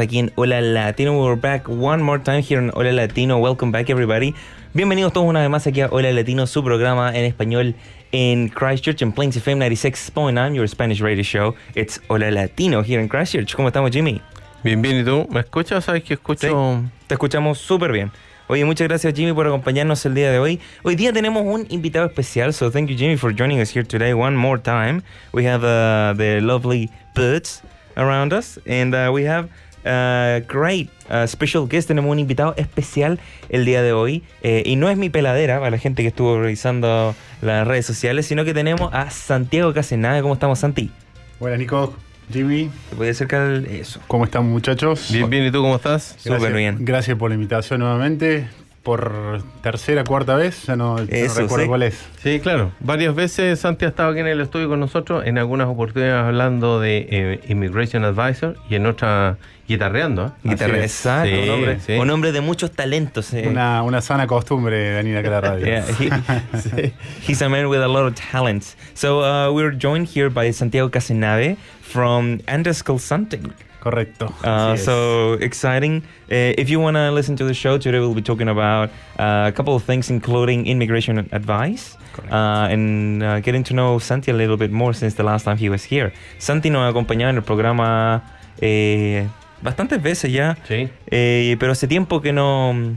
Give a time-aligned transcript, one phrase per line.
[0.00, 1.12] aquí en Hola Latino.
[1.12, 3.38] We're back one more time here in Hola Latino.
[3.38, 4.34] Welcome back, everybody.
[4.74, 7.74] Bienvenidos todos una vez más aquí a Hola Latino, su programa en español
[8.12, 11.54] en Christchurch, en Plains FM 96.9, your Spanish radio show.
[11.74, 13.54] It's Hola Latino here in Christchurch.
[13.54, 14.20] ¿Cómo estamos, Jimmy?
[14.62, 15.26] Bien, bien, ¿y tú?
[15.30, 15.84] ¿Me escuchas?
[15.84, 16.82] ¿Sabes que escucho?
[17.06, 18.10] Te escuchamos súper bien.
[18.48, 20.58] Oye, muchas gracias Jimmy por acompañarnos el día de hoy.
[20.82, 24.14] Hoy día tenemos un invitado especial, so thank you Jimmy for joining us here today
[24.14, 25.02] one more time.
[25.32, 27.62] We have uh, the lovely birds
[27.98, 29.48] around us and uh, we have
[29.88, 31.88] a great uh, special guest.
[31.88, 35.70] Tenemos un invitado especial el día de hoy Eh, y no es mi peladera para
[35.70, 40.22] la gente que estuvo revisando las redes sociales, sino que tenemos a Santiago Casenave.
[40.22, 40.90] ¿Cómo estamos, Santi?
[41.40, 41.94] Buenas, Nico,
[42.32, 44.00] Jimmy, ¿Te puede acercar el- eso?
[44.06, 45.08] ¿cómo están muchachos?
[45.10, 46.14] Bien, bien, ¿y tú cómo estás?
[46.18, 46.76] Súper bien.
[46.80, 48.48] Gracias por la invitación nuevamente.
[48.88, 51.68] Por tercera, cuarta vez, ya no, ya no Eso, recuerdo sí.
[51.68, 52.06] cuál es.
[52.22, 52.72] Sí, claro.
[52.80, 56.80] Varias veces Santi ha estado aquí en el estudio con nosotros, en algunas oportunidades hablando
[56.80, 59.36] de eh, Immigration Advisor y en otras
[59.68, 60.28] guitarreando.
[60.28, 60.30] ¿eh?
[60.42, 60.84] Guitarra, es.
[60.84, 61.92] exacto, Sí, un, hombre, sí.
[61.98, 63.34] un hombre de muchos talentos.
[63.34, 63.46] eh.
[63.46, 65.66] Una, una sana costumbre venir acá a la radio.
[65.66, 66.92] Yeah, he,
[67.26, 68.74] he's a man with a lot of talents.
[68.94, 73.52] So uh, we're joined here by Santiago Casenave from Andes Consulting.
[73.80, 74.32] Correcto.
[74.42, 76.02] Uh, so exciting.
[76.30, 79.46] Uh, if you want to listen to the show today, we'll be talking about uh,
[79.48, 81.96] a couple of things, including immigration advice
[82.30, 85.56] uh, and uh, getting to know Santi a little bit more since the last time
[85.56, 86.12] he was here.
[86.38, 88.22] Santi nos ha acompañado en el programa
[88.60, 89.26] eh,
[89.62, 90.56] bastantes veces ya.
[90.66, 90.88] Sí.
[91.10, 92.96] Eh, pero hace tiempo que no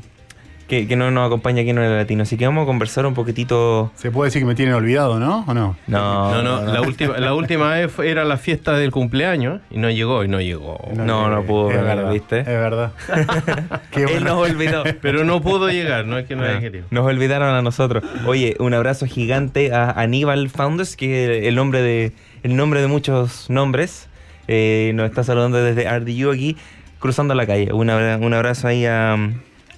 [0.72, 3.14] que, que no nos acompaña aquí en el latino, así que vamos a conversar un
[3.14, 3.92] poquitito.
[3.96, 5.44] Se puede decir que me tienen olvidado, ¿no?
[5.46, 5.76] ¿O no?
[5.88, 9.78] No, No, no, la última, la última vez fue- era la fiesta del cumpleaños y
[9.80, 10.80] no llegó, y no llegó.
[10.96, 12.40] No, no pudo Es verdad, ¿viste?
[12.40, 12.94] Es verdad.
[13.92, 14.36] Qué Él bueno.
[14.36, 14.84] nos olvidó.
[15.02, 16.86] Pero no pudo llegar, no es que no haya querido.
[16.90, 18.04] Nos olvidaron a nosotros.
[18.26, 22.88] Oye, un abrazo gigante a Aníbal Founders, que es el nombre de el nombre de
[22.88, 24.08] muchos nombres.
[24.48, 26.56] Eh, nos está saludando desde RDU aquí,
[27.00, 27.74] cruzando la calle.
[27.74, 29.18] Un abra- un abrazo ahí a,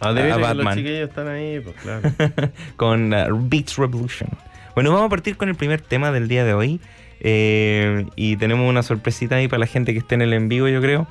[0.08, 2.12] a los chiquillos están ahí, pues claro.
[2.76, 4.30] con uh, Beats Revolution.
[4.76, 6.80] Bueno, vamos a partir con el primer tema del día de hoy.
[7.20, 10.68] eh, y tenemos una sorpresita ahí para la gente que esté en el en vivo,
[10.68, 11.08] yo creo.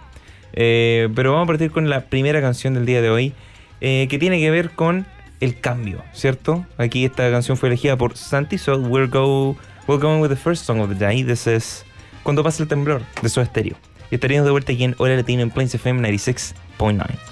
[0.52, 3.32] Eh, pero vamos a partir con la primera canción del día de hoy,
[3.80, 5.06] eh, que tiene que ver con
[5.40, 6.66] el cambio, ¿cierto?
[6.76, 9.56] Aquí esta canción fue elegida por Santi, so we'll go,
[9.88, 11.24] we're going with the first song of the day.
[11.24, 11.84] This is
[12.22, 13.76] Cuando pasa el temblor, de su estéreo.
[14.10, 17.31] Y estaríamos de vuelta aquí en Hora Latino en Plains FM 96.9.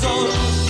[0.00, 0.67] corazón,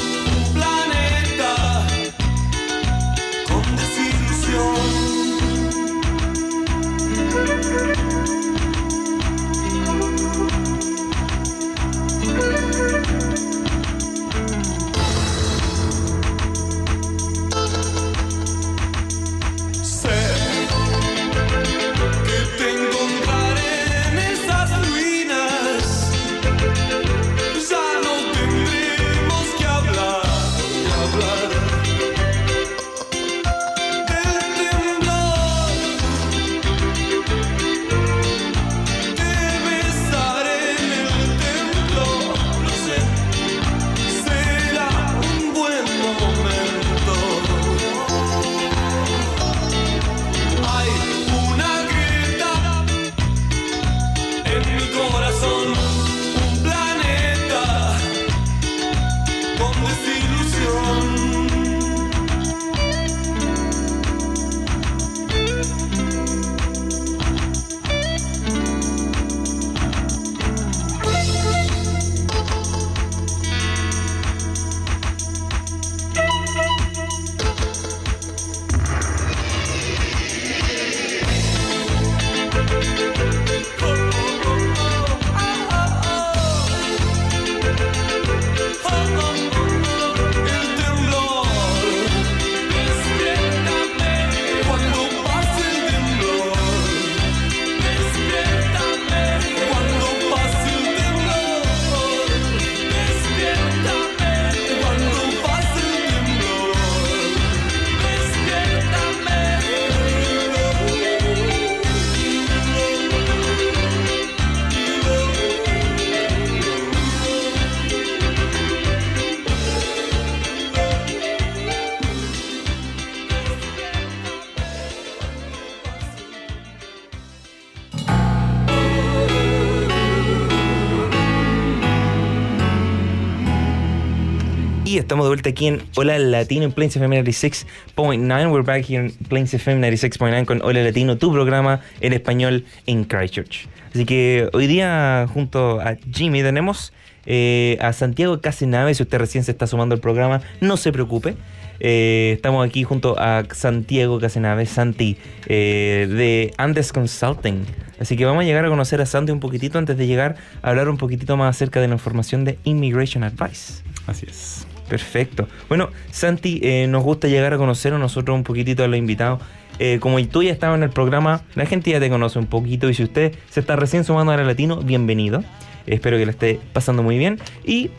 [135.09, 138.53] estamos de vuelta aquí en Hola Latino en Plains FM 96.9.
[138.53, 143.05] We're back here en Plains FM 96.9 con Hola Latino, tu programa en español en
[143.05, 143.69] Christchurch.
[143.89, 146.93] Así que hoy día, junto a Jimmy, tenemos
[147.25, 148.95] eh, a Santiago Casenave.
[148.95, 151.37] Si usted recién se está sumando al programa, no se preocupe.
[151.81, 155.17] Eh, estamos aquí junto a Santiago Casenave, Santi,
[155.47, 157.65] eh, de Andes Consulting.
[157.99, 160.69] Así que vamos a llegar a conocer a Santi un poquitito antes de llegar a
[160.69, 163.83] hablar un poquitito más acerca de la información de Immigration Advice.
[164.07, 164.68] Así es.
[164.89, 165.49] Perfecto.
[165.69, 169.41] Bueno, Santi, eh, nos gusta llegar a conocer a nosotros un poquitito a los invitados.
[169.79, 172.89] Eh, como tú ya estabas en el programa, la gente ya te conoce un poquito
[172.89, 175.45] y si usted se está recién sumando a la Latino, bienvenido.
[175.87, 177.39] Espero que le esté pasando muy bien.
[177.65, 177.91] Y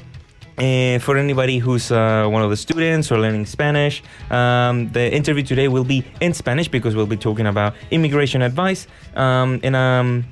[0.57, 5.43] uh, for anybody who's uh, one of the students or learning Spanish, um, the interview
[5.43, 8.87] today will be in Spanish because we'll be talking about immigration advice.
[9.15, 10.25] Um, and um,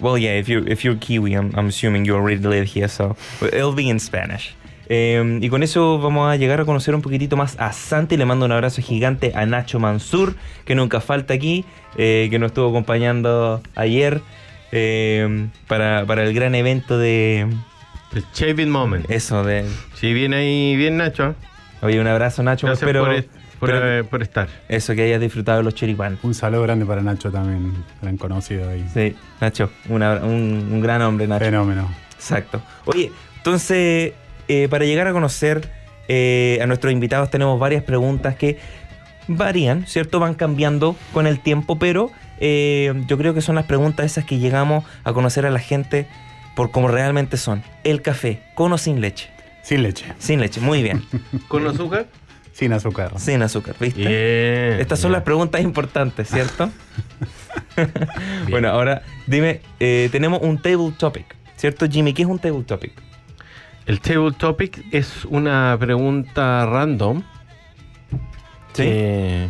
[0.00, 3.72] well, yeah, if you if you're Kiwi, I'm assuming you already live here, so it'll
[3.72, 4.54] be in Spanish.
[4.92, 8.16] Eh, y con eso vamos a llegar a conocer un poquitito más a Santi.
[8.16, 11.64] Le mando un abrazo gigante a Nacho Mansur, que nunca falta aquí,
[11.96, 14.20] eh, que nos estuvo acompañando ayer
[14.72, 17.46] eh, para, para el gran evento de
[18.14, 19.08] El Shaving Moment.
[19.10, 21.30] eso, de Sí, bien ahí, bien Nacho.
[21.30, 21.34] ¿eh?
[21.82, 23.14] Oye, un abrazo Nacho, Gracias espero por,
[23.60, 24.48] por, espero eh, por estar.
[24.68, 26.18] eso, que hayas disfrutado de los choripan.
[26.24, 28.84] Un saludo grande para Nacho también, gran conocido ahí.
[28.92, 31.44] Sí, Nacho, un- un gran hombre, Nacho.
[31.44, 31.88] Fenómeno.
[32.14, 32.60] Exacto.
[32.86, 34.12] Oye, entonces,
[34.52, 35.70] eh, para llegar a conocer
[36.08, 38.58] eh, a nuestros invitados tenemos varias preguntas que
[39.28, 40.18] varían, ¿cierto?
[40.18, 44.40] Van cambiando con el tiempo, pero eh, yo creo que son las preguntas esas que
[44.40, 46.08] llegamos a conocer a la gente
[46.56, 47.62] por cómo realmente son.
[47.84, 49.30] El café, con o sin leche.
[49.62, 51.04] Sin leche, Sin leche, muy bien.
[51.48, 52.08] ¿Con azúcar?
[52.52, 53.12] sin azúcar.
[53.16, 54.00] Sin azúcar, ¿viste?
[54.00, 54.80] Bien.
[54.80, 56.70] Estas son las preguntas importantes, ¿cierto?
[58.50, 62.12] bueno, ahora dime, eh, tenemos un table topic, ¿cierto, Jimmy?
[62.12, 63.09] ¿Qué es un table topic?
[63.90, 67.24] El table topic es una pregunta random
[68.72, 69.48] que,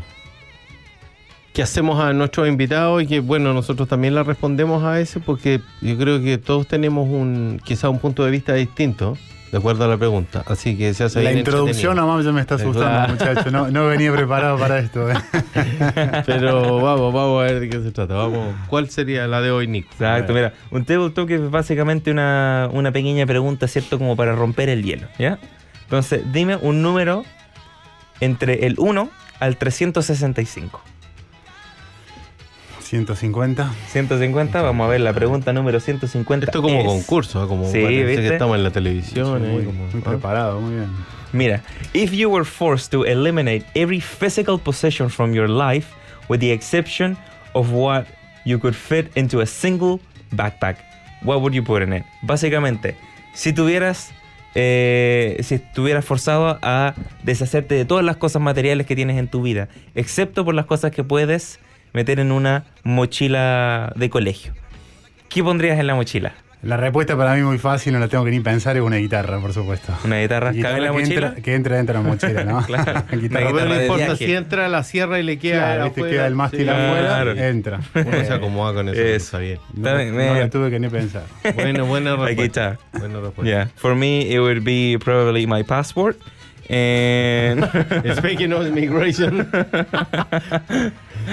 [1.52, 5.60] que hacemos a nuestros invitados y que, bueno, nosotros también la respondemos a veces porque
[5.82, 9.18] yo creo que todos tenemos un quizá un punto de vista distinto
[9.50, 10.44] de acuerdo a la pregunta.
[10.46, 12.06] Así que se hace La bien introducción entretenido.
[12.06, 13.32] nomás ya me está asustando, claro.
[13.34, 13.50] muchacho.
[13.50, 15.10] No, no venía preparado para esto.
[15.10, 15.14] eh.
[16.26, 18.14] Pero vamos, vamos a ver de qué se trata.
[18.14, 19.88] Vamos, ¿cuál sería la de hoy, Nico?
[19.92, 23.98] Exacto, mira, un table talk es básicamente una, una pequeña pregunta, ¿cierto?
[23.98, 25.38] Como para romper el hielo, ¿ya?
[25.84, 27.24] Entonces, dime un número
[28.20, 30.80] entre el 1 al 365.
[32.90, 33.72] 150.
[33.92, 36.46] 150, vamos a ver la pregunta número 150.
[36.46, 37.46] Esto como es- concurso, ¿eh?
[37.46, 38.22] como Sí, parece ¿viste?
[38.22, 39.44] que estamos en la televisión.
[39.44, 40.88] ahí, muy, como- muy preparado, muy bien.
[41.32, 41.62] Mira,
[41.94, 45.86] if you were forced to eliminate every physical possession from your life
[46.28, 47.16] with the exception
[47.52, 48.06] of what
[48.44, 50.00] you could fit into a single
[50.32, 50.76] backpack,
[51.22, 52.02] what would you put in it?
[52.22, 52.96] Básicamente,
[53.34, 54.10] si tuvieras
[54.56, 59.42] eh, si estuvieras forzado a deshacerte de todas las cosas materiales que tienes en tu
[59.42, 61.60] vida, excepto por las cosas que puedes
[61.92, 64.52] meter en una mochila de colegio.
[65.28, 66.32] ¿Qué pondrías en la mochila?
[66.62, 69.40] La respuesta para mí muy fácil, no la tengo que ni pensar, es una guitarra,
[69.40, 69.94] por supuesto.
[70.04, 70.52] ¿Una guitarra?
[70.52, 71.26] Guitarra ¿Cabe en la que mochila?
[71.28, 72.62] Entra, que entra dentro de la mochila, ¿no?
[72.66, 73.02] Claro.
[73.08, 74.26] Pero guitarra no de importa, viaje.
[74.26, 77.00] si entra la sierra y le queda Claro, viste, afuera, queda el mástil sí, afuera,
[77.00, 77.32] Claro.
[77.34, 77.80] entra.
[77.94, 79.14] Uno se acomoda con eso, Eso.
[79.16, 79.58] está bien.
[79.72, 79.96] No, no
[80.34, 81.22] la me- tuve que ni pensar.
[81.54, 82.72] Bueno, buena Aquí respuesta.
[82.92, 82.98] está.
[82.98, 83.44] Buena respuesta.
[83.44, 86.18] Yeah, for me it would be probably my passport.
[86.68, 87.64] And
[88.18, 89.48] Speaking of immigration,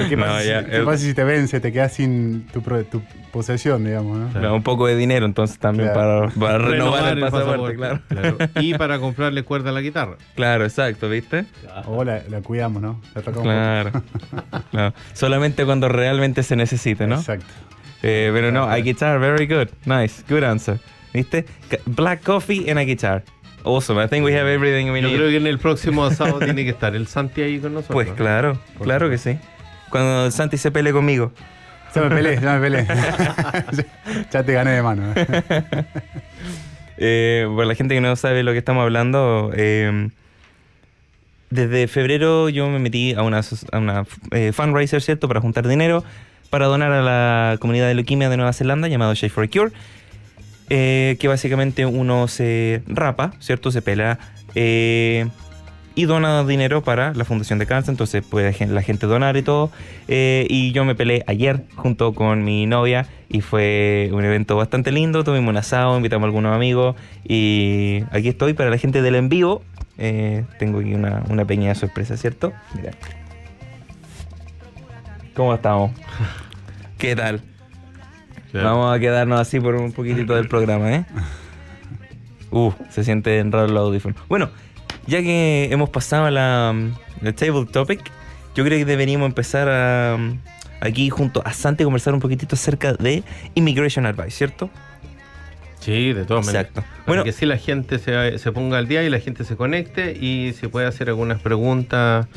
[0.09, 1.59] ¿Qué No, pasa, ya, si, qué el- pasa si te vence?
[1.59, 3.01] Te quedas sin tu, tu
[3.31, 4.41] posesión, digamos, ¿no?
[4.41, 6.29] no, un poco de dinero entonces también Claro.
[6.35, 7.99] para, para renovar el pasaporte, claro.
[8.07, 8.37] claro.
[8.61, 10.15] Y para comprarle cuerda a la guitarra.
[10.35, 11.45] Claro, exacto, ¿viste?
[11.85, 13.01] O la, la cuidamos, ¿no?
[13.15, 13.43] La tocamos.
[13.43, 13.91] Claro.
[14.71, 14.93] Claro.
[15.13, 17.15] Solamente cuando realmente se necesite, ¿no?
[17.15, 17.45] Exacto.
[18.03, 19.67] Eh, pero no, a guitar, very good.
[19.85, 20.79] Nice, good answer.
[21.13, 21.45] ¿Viste?
[21.85, 23.23] Black coffee and a guitar.
[23.63, 25.17] Awesome, I think we have everything we Yo need.
[25.17, 27.95] creo que en el próximo asado tiene que estar el Santi ahí con nosotros.
[27.95, 29.37] Pues claro, claro que sí.
[29.89, 31.31] Cuando Santi se pele conmigo.
[31.95, 32.85] Ya me peleé, ya me peleé.
[34.31, 35.13] ya te gané de mano.
[36.97, 37.45] ¿eh?
[37.47, 40.09] Por la gente que no sabe lo que estamos hablando, eh,
[41.49, 45.27] desde febrero yo me metí a una, aso- a una eh, fundraiser, ¿cierto?
[45.27, 46.03] Para juntar dinero
[46.49, 49.71] para donar a la comunidad de leuquimia de Nueva Zelanda llamado Shape for a Cure.
[50.69, 53.69] eh, que básicamente uno se rapa, ¿cierto?
[53.71, 54.17] Se pela
[55.97, 59.71] y dona dinero para la Fundación de Cáncer, entonces puede la gente donar y todo.
[60.07, 64.91] Eh, y yo me peleé ayer junto con mi novia y fue un evento bastante
[64.91, 66.95] lindo, tuvimos un asado, invitamos a algunos amigos
[67.27, 69.63] y aquí estoy para la gente del en vivo.
[69.97, 72.53] Eh, tengo aquí una, una pequeña sorpresa, ¿cierto?
[72.75, 72.91] Mira.
[75.33, 75.91] ¿Cómo estamos?
[76.99, 77.41] ¿Qué tal?
[78.53, 81.05] Vamos a quedarnos así por un poquitito del programa, ¿eh?
[82.49, 84.15] Uh, se siente raro el audífono.
[84.29, 84.49] Bueno,
[85.07, 86.75] ya que hemos pasado a la,
[87.21, 88.01] la table topic,
[88.55, 90.17] yo creo que deberíamos empezar a,
[90.81, 93.23] aquí junto a Santi a conversar un poquitito acerca de
[93.55, 94.69] Immigration Advice, ¿cierto?
[95.79, 96.67] Sí, de todas maneras.
[96.67, 96.81] Exacto.
[96.81, 99.55] Bueno, Bueno, que si la gente se, se ponga al día y la gente se
[99.55, 102.27] conecte y se puede hacer algunas preguntas.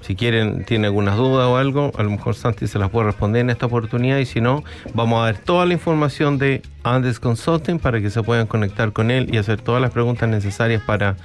[0.00, 3.40] Si quieren, tiene algunas dudas o algo, a lo mejor Santi se las puede responder
[3.40, 4.62] en esta oportunidad y si no,
[4.94, 9.10] vamos a ver toda la información de Andes Consulting para que se puedan conectar con
[9.10, 11.16] él y hacer todas las preguntas necesarias para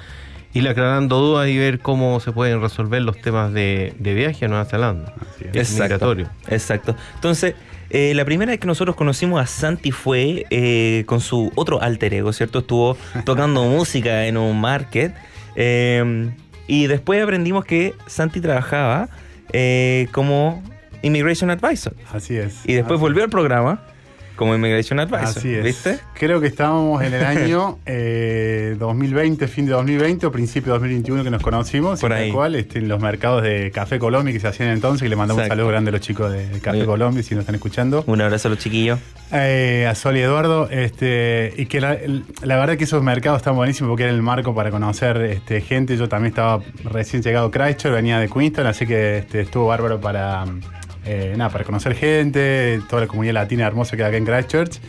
[0.54, 4.48] ir aclarando dudas y ver cómo se pueden resolver los temas de, de viaje a
[4.48, 5.14] Nueva Zelanda.
[5.20, 5.56] Así es.
[5.56, 5.84] Es Exacto.
[5.84, 6.30] migratorio.
[6.48, 6.96] Exacto.
[7.16, 7.56] Entonces,
[7.90, 12.14] eh, la primera vez que nosotros conocimos a Santi fue eh, con su otro alter
[12.14, 12.60] ego, ¿cierto?
[12.60, 15.14] Estuvo tocando música en un market.
[15.56, 16.32] eh,
[16.66, 19.10] y después aprendimos que Santi trabajaba
[19.52, 20.64] eh, como
[21.02, 21.94] Immigration Advisor.
[22.14, 22.62] Así es.
[22.66, 23.82] Y después volvió al programa
[24.36, 25.38] como Immigration Advisor.
[25.38, 25.64] Así es.
[25.64, 26.00] ¿Viste?
[26.14, 31.24] Creo que estábamos en el año eh, 2020, fin de 2020 o principio de 2021
[31.24, 32.02] que nos conocimos.
[32.02, 32.32] Por ahí.
[32.32, 35.06] cual, este, en los mercados de Café Colombia que se hacían entonces.
[35.06, 35.54] Y le mandamos Exacto.
[35.54, 36.86] un saludo grande a los chicos de Café.
[36.86, 38.04] Colombia si nos están escuchando.
[38.08, 39.00] Un abrazo a los chiquillos.
[39.32, 41.98] Eh, a Sol y Eduardo, este, y que la,
[42.44, 45.98] la verdad que esos mercados están buenísimos porque era el marco para conocer este, gente.
[45.98, 50.00] Yo también estaba recién llegado a Christchurch, venía de Queenstown, así que este, estuvo bárbaro
[50.00, 50.46] para,
[51.06, 54.80] eh, nada, para conocer gente, toda la comunidad latina hermosa que hay acá en Christchurch.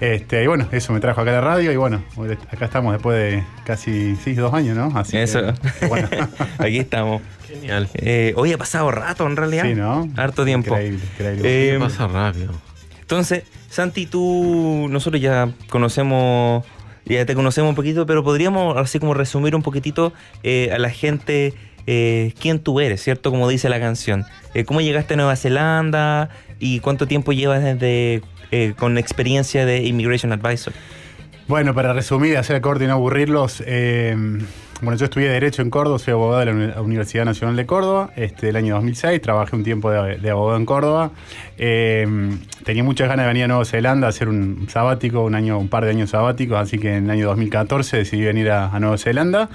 [0.00, 2.04] Este, y bueno, eso me trajo acá a la radio y bueno,
[2.52, 4.96] acá estamos después de casi sí, dos años, ¿no?
[4.96, 5.40] Así que, Eso.
[5.88, 6.08] bueno.
[6.58, 7.20] Aquí estamos.
[7.48, 7.88] Genial.
[7.94, 9.64] Eh, hoy ha pasado rato en realidad.
[9.64, 10.08] sí, ¿no?
[10.16, 10.70] Harto tiempo.
[10.74, 11.74] Increíble, increíble.
[11.74, 12.52] Eh, Pasa rápido.
[13.00, 16.64] Entonces, Santi, tú, nosotros ya conocemos,
[17.04, 20.12] ya te conocemos un poquito, pero podríamos así como resumir un poquitito
[20.42, 21.54] eh, a la gente
[21.90, 23.30] eh, quién tú eres, ¿cierto?
[23.30, 24.26] Como dice la canción.
[24.52, 26.28] Eh, ¿Cómo llegaste a Nueva Zelanda
[26.60, 30.74] y cuánto tiempo llevas desde eh, con experiencia de Immigration Advisor?
[31.46, 33.62] Bueno, para resumir, hacer corte y no aburrirlos,
[34.80, 38.10] bueno, yo estudié Derecho en Córdoba, soy abogado de la Uni- Universidad Nacional de Córdoba,
[38.16, 41.10] este, el año 2006, trabajé un tiempo de, abogado en Córdoba,
[41.56, 42.06] Eh,
[42.64, 45.68] tenía muchas ganas de venir a Nueva Zelanda a hacer un sabático, un año, un
[45.68, 48.98] par de años sabáticos, así que en el año 2014 decidí venir a, a Nueva
[48.98, 49.48] Zelanda.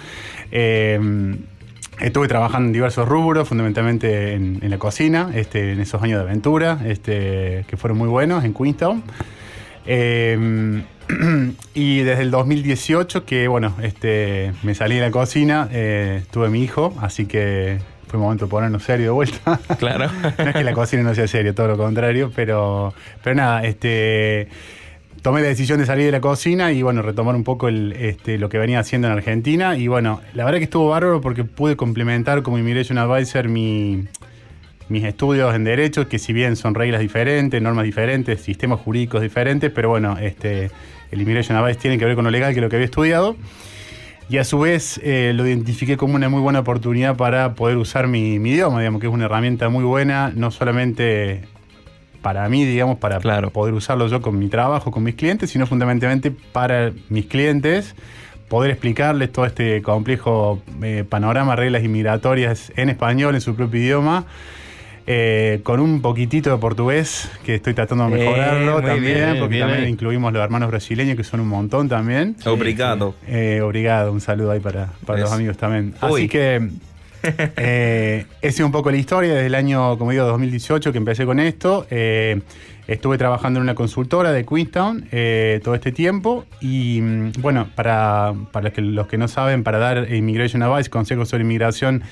[2.00, 6.30] Estuve trabajando en diversos rubros, fundamentalmente en, en la cocina, este, en esos años de
[6.30, 9.04] aventura, este, que fueron muy buenos en Queenstown.
[9.86, 10.84] Eh,
[11.74, 16.64] y desde el 2018 que, bueno, este, me salí de la cocina, eh, tuve mi
[16.64, 19.60] hijo, así que fue momento de ponernos serio de vuelta.
[19.80, 20.10] Claro.
[20.38, 24.48] no es que la cocina no sea serio, todo lo contrario, pero, pero nada, este,
[25.24, 28.50] tomé la decisión de salir de la cocina y bueno, retomar un poco este, lo
[28.50, 29.78] que venía haciendo en Argentina.
[29.78, 34.04] Y bueno, la verdad que estuvo bárbaro porque pude complementar como Immigration Advisor mi,
[34.90, 39.72] mis estudios en Derecho, que si bien son reglas diferentes, normas diferentes, sistemas jurídicos diferentes,
[39.72, 40.70] pero bueno, este,
[41.10, 43.38] el Immigration Advice tiene que ver con lo legal, que lo que había estudiado.
[44.30, 48.10] Y a su vez eh, lo identifiqué como una muy buena oportunidad para poder usar
[48.10, 51.53] mi idioma, digamos, que es una herramienta muy buena, no solamente
[52.24, 53.52] para mí, digamos, para Claro.
[53.52, 57.96] poder usarlo yo con mi trabajo, con mis clientes, sino fundamentalmente para mis clientes,
[58.50, 64.26] poder explicarles todo este complejo eh, panorama, reglas inmigratorias en español, en su propio idioma.
[65.06, 69.68] eh, con un poquitito de portugués, que estoy tratando de mejorarlo también, bien, porque bien
[69.68, 72.38] también incluimos los hermanos brasileños, que son un montón también.
[72.46, 73.14] Obrigado.
[73.28, 75.94] Eh, obrigado, un saludo ahí para, para los amigos también.
[76.02, 76.22] Uy.
[76.22, 76.70] Así que
[77.58, 81.26] eh, esa es un poco la historia desde el año, como digo, 2018 que empecé
[81.26, 81.88] con esto.
[81.90, 82.42] Eh,
[82.88, 88.34] estuve trabajando en una consultora de Queenstown eh, todo este tiempo y mm, bueno, para,
[88.52, 92.04] para los, que, los que no saben, para dar Immigration Advice, consejos sobre inmigración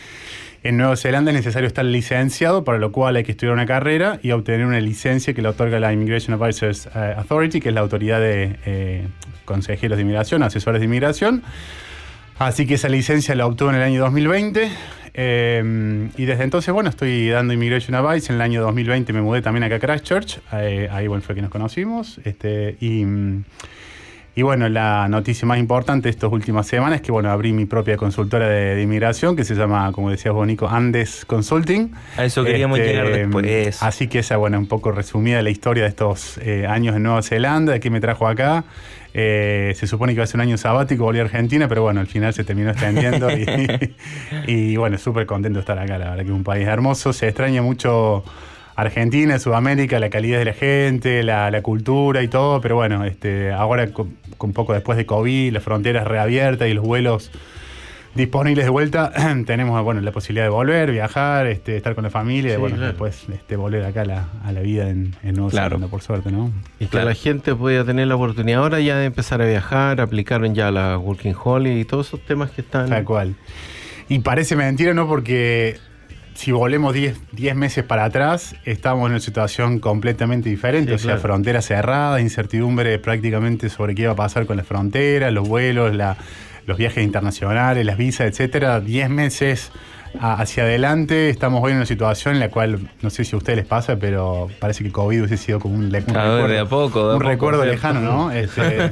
[0.64, 4.20] en Nueva Zelanda es necesario estar licenciado, para lo cual hay que estudiar una carrera
[4.22, 7.82] y obtener una licencia que le otorga la Immigration Advisors eh, Authority, que es la
[7.82, 9.08] autoridad de eh,
[9.46, 11.42] consejeros de inmigración, asesores de inmigración.
[12.46, 14.70] Así que esa licencia la obtuve en el año 2020.
[15.14, 18.32] eh, y desde entonces, bueno, estoy dando Immigration Advice.
[18.32, 20.40] En el año 2020 me mudé también acá a Christchurch.
[20.54, 22.20] eh, ahí bueno, fue que nos conocimos.
[22.24, 23.06] Este, y,
[24.34, 27.66] y bueno, la noticia más importante de estas últimas semanas es que bueno, abrí mi
[27.66, 31.92] propia consultora de, de inmigración que se llama, como decías vos, Nico, Andes Consulting.
[32.18, 33.84] A eso queríamos Este, llegar después.
[33.84, 37.22] Así que esa, bueno, un poco resumida la historia de estos eh, años en Nueva
[37.22, 38.64] Zelanda, de qué me trajo acá.
[39.14, 42.00] Eh, se supone que iba a ser un año sabático, volví a Argentina, pero bueno,
[42.00, 43.96] al final se terminó extendiendo y,
[44.48, 47.28] y, bueno, súper contento de estar acá, la verdad que es un país hermoso, se
[47.28, 48.24] extraña mucho
[48.76, 53.52] Argentina, Sudamérica, la calidad de la gente, la, la cultura y todo, pero bueno, este,
[53.52, 57.32] ahora con, con poco después de COVID, las fronteras reabiertas y los vuelos
[58.16, 59.12] disponibles de vuelta,
[59.46, 62.76] tenemos bueno, la posibilidad de volver, viajar, este, estar con la familia, Sí, y bueno,
[62.76, 62.92] claro.
[62.92, 65.70] después este, volver acá a la, a la vida en, en Nueva Claro.
[65.70, 66.52] Zelanda, por suerte, ¿no?
[66.80, 70.54] Y que la gente podía tener la oportunidad ahora ya de empezar a viajar, aplicaron
[70.56, 72.90] ya la Working Holiday y todos esos temas que están.
[72.90, 73.36] Tal cual.
[74.10, 75.08] Y parece mentira, ¿no?
[75.08, 75.78] Porque
[76.34, 80.90] si volvemos 10 10 meses para atrás, estamos en una situación completamente diferente.
[80.92, 81.22] Sí, o sea, claro.
[81.22, 86.18] fronteras cerradas, incertidumbre prácticamente sobre qué iba a pasar con las fronteras, los vuelos, la-
[86.66, 88.80] los viajes internacionales, las visas, etcétera.
[88.80, 89.72] 10 meses
[90.20, 93.38] a- hacia adelante, estamos hoy en una situación en la cual, no sé si a
[93.38, 96.50] ustedes les pasa, pero parece que COVID hubiese sido como un, le- un A ver,
[96.50, 98.32] de a poco, de a un poco, recuerdo lejano, ¿no?
[98.34, 98.86] Este,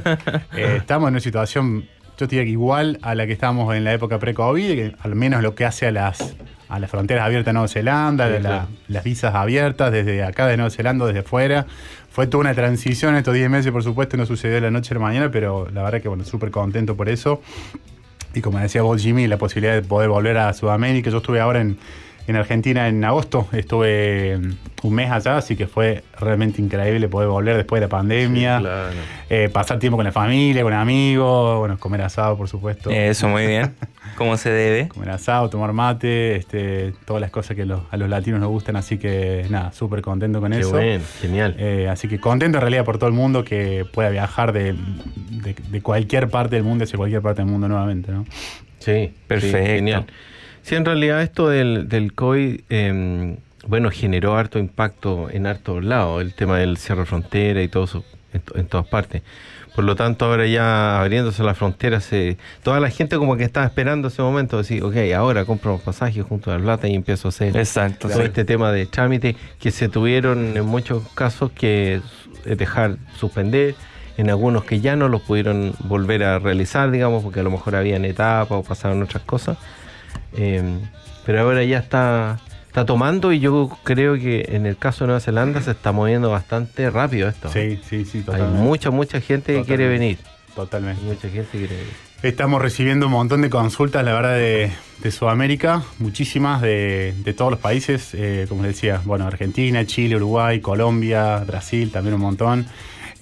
[0.56, 1.84] eh, estamos en una situación,
[2.18, 5.54] yo diría que igual a la que estábamos en la época pre-COVID, al menos lo
[5.54, 6.34] que hace a las,
[6.70, 8.68] a las fronteras abiertas de Nueva Zelanda, Sí, de la- claro.
[8.88, 11.66] las visas abiertas desde acá de Nueva Zelanda, desde fuera.
[12.10, 14.98] Fue toda una transición estos 10 meses, por supuesto, no sucedió de la noche a
[14.98, 17.40] la mañana, pero la verdad que, bueno, súper contento por eso.
[18.34, 21.10] Y como decía vos, Jimmy, la posibilidad de poder volver a Sudamérica.
[21.10, 21.78] Yo estuve ahora en,
[22.26, 27.28] en Argentina en agosto, estuve mm, un mes allá, así que fue realmente increíble poder
[27.28, 28.58] volver después de la pandemia.
[28.58, 28.90] Sí, claro.
[29.28, 32.90] Eh, pasar tiempo con la familia, con amigos, bueno, comer asado, por supuesto.
[32.90, 33.74] Eso, muy bien.
[34.16, 34.88] ¿Cómo se debe?
[34.88, 38.76] Comer asado, tomar mate, este, todas las cosas que los- a los latinos nos gustan,
[38.76, 40.70] así que nada, súper contento con Qué eso.
[40.70, 41.54] bueno, genial.
[41.58, 45.54] Eh, así que contento en realidad por todo el mundo que pueda viajar de, de-
[45.68, 48.24] de cualquier parte del mundo hacia cualquier parte del mundo nuevamente, ¿no?
[48.78, 49.58] Sí, Perfecto.
[49.58, 50.06] sí, genial.
[50.62, 56.22] Sí, en realidad esto del, del COVID, eh, bueno, generó harto impacto en hartos lados,
[56.22, 59.22] el tema del cierre de frontera y todo eso en, to- en todas partes.
[59.74, 63.66] Por lo tanto, ahora ya abriéndose las fronteras, se- toda la gente como que estaba
[63.66, 66.94] esperando ese momento de decir, ok, ahora compro los pasajes junto a la plata y
[66.94, 68.08] empiezo a hacer Exacto.
[68.08, 68.24] todo sí.
[68.24, 72.00] este tema de trámite que se tuvieron en muchos casos que
[72.44, 73.74] eh, dejar suspender,
[74.16, 77.76] en algunos que ya no los pudieron volver a realizar, digamos, porque a lo mejor
[77.76, 79.56] habían etapas o pasaron otras cosas.
[80.36, 80.62] Eh,
[81.26, 85.20] pero ahora ya está, está tomando y yo creo que en el caso de Nueva
[85.20, 87.48] Zelanda se está moviendo bastante rápido esto.
[87.50, 88.58] Sí, sí, sí, Hay totalmente.
[88.62, 90.18] mucha, mucha gente que quiere venir.
[90.54, 91.02] Totalmente.
[91.02, 91.92] Mucha gente que quiere venir.
[92.22, 94.70] Estamos recibiendo un montón de consultas, la verdad, de,
[95.02, 100.16] de Sudamérica, muchísimas de, de todos los países, eh, como les decía, bueno, Argentina, Chile,
[100.16, 102.66] Uruguay, Colombia, Brasil, también un montón.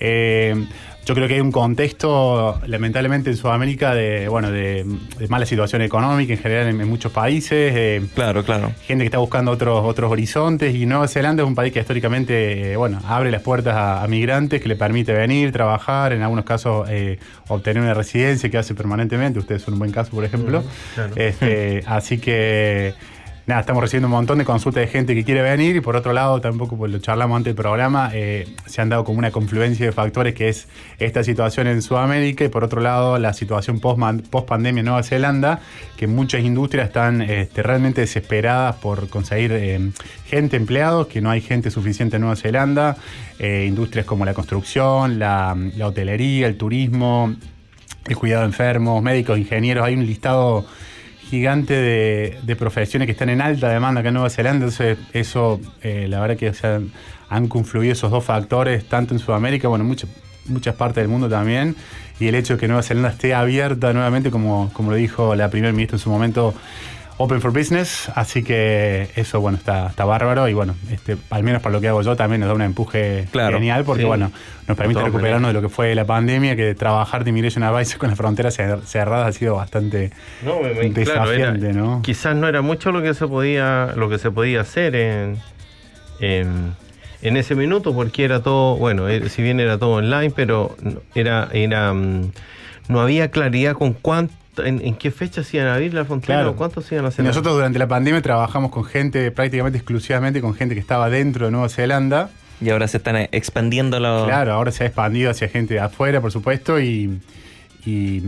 [0.00, 0.66] Eh,
[1.08, 4.84] yo creo que hay un contexto, lamentablemente, en Sudamérica de, bueno, de,
[5.18, 7.72] de mala situación económica en general en, en muchos países.
[7.74, 8.72] eh, Claro, claro.
[8.86, 12.72] gente que está buscando otros otros horizontes y Nueva Zelanda es un país que históricamente
[12.72, 16.44] eh, bueno abre las puertas a, a migrantes que le permite venir trabajar en algunos
[16.44, 17.18] casos eh,
[17.48, 20.62] obtener una residencia que hace permanentemente ustedes son un buen caso por ejemplo
[20.94, 21.14] claro.
[21.16, 22.92] Este, así que
[23.48, 26.12] nada estamos recibiendo un montón de consultas de gente que quiere venir y por otro
[26.12, 29.86] lado tampoco pues lo charlamos antes del programa eh, se han dado como una confluencia
[29.86, 33.98] de factores que es esta situación en Sudamérica y por otro lado la situación post
[34.46, 35.60] pandemia en Nueva Zelanda
[35.96, 39.90] que muchas industrias están este, realmente desesperadas por conseguir eh,
[40.26, 42.96] gente, empleados, que no hay gente suficiente en Nueva Zelanda,
[43.38, 47.34] eh, industrias como la construcción, la, la hotelería, el turismo,
[48.06, 50.66] el cuidado de enfermos, médicos, ingenieros, hay un listado
[51.28, 55.60] gigante de, de profesiones que están en alta demanda acá en Nueva Zelanda, entonces eso,
[55.82, 56.80] eh, la verdad que o sea,
[57.28, 60.10] han confluido esos dos factores, tanto en Sudamérica, bueno, muchas
[60.46, 61.76] muchas partes del mundo también,
[62.18, 65.50] y el hecho de que Nueva Zelanda esté abierta nuevamente, como, como lo dijo la
[65.50, 66.54] primer ministra en su momento,
[67.20, 71.60] Open for Business, así que eso, bueno, está, está bárbaro y bueno, este, al menos
[71.60, 74.06] para lo que hago yo también nos da un empuje Claro, genial porque sí.
[74.06, 74.30] bueno,
[74.68, 78.08] nos permite recuperarnos de lo que fue la pandemia, que trabajar de Immigration Advisor con
[78.10, 80.12] las fronteras cer- cerradas ha sido bastante
[80.44, 82.02] No, me- me- claro, desafiante, era- ¿no?
[82.02, 85.38] Quizás no era mucho lo que se podía, lo que se podía hacer en,
[86.20, 86.74] en,
[87.22, 90.76] en ese minuto, porque era todo, bueno, eh, si bien era todo online, pero
[91.16, 92.30] era, era mm,
[92.88, 94.32] no había claridad con cuánto,
[94.64, 96.50] en, en qué fecha se iban a abrir la frontera Claro.
[96.50, 97.24] o cuántos se iban a hacer.
[97.24, 101.52] Nosotros durante la pandemia trabajamos con gente, prácticamente exclusivamente con gente que estaba dentro de
[101.52, 102.30] Nueva Zelanda.
[102.60, 104.26] Y ahora se están expandiendo los.
[104.26, 107.20] Claro, ahora se ha expandido hacia gente de afuera, por supuesto, y,
[107.86, 108.22] y,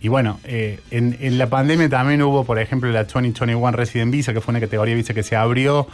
[0.00, 4.32] y bueno, eh, en, en la pandemia también hubo, por ejemplo, la 2021 Resident Visa,
[4.32, 5.86] que fue una categoría de visa que se abrió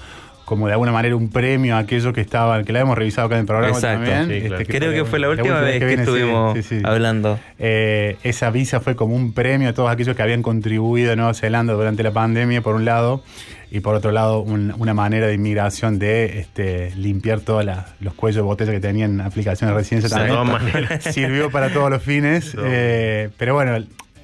[0.50, 3.36] como de alguna manera un premio a aquellos que estaban, que la hemos revisado acá
[3.36, 4.40] en el programa Exacto, también.
[4.42, 4.62] sí, claro.
[4.62, 6.82] este, Creo que fue la última vez que, viene, estuvimos sí, sí.
[6.84, 7.38] hablando.
[7.60, 11.34] Eh, esa visa fue como un premio a todos aquellos que habían contribuido a Nueva
[11.34, 13.22] Zelanda durante la pandemia, por un lado,
[13.70, 17.64] y por otro lado, un- una manera de inmigración de este, limpiar todos
[18.00, 20.34] los cuellos de botella que tenían aplicaciones de residencia de también.
[20.48, 21.04] todas maneras.
[21.14, 22.56] Sirvió para todos los fines.
[22.60, 23.76] Eh, pero bueno,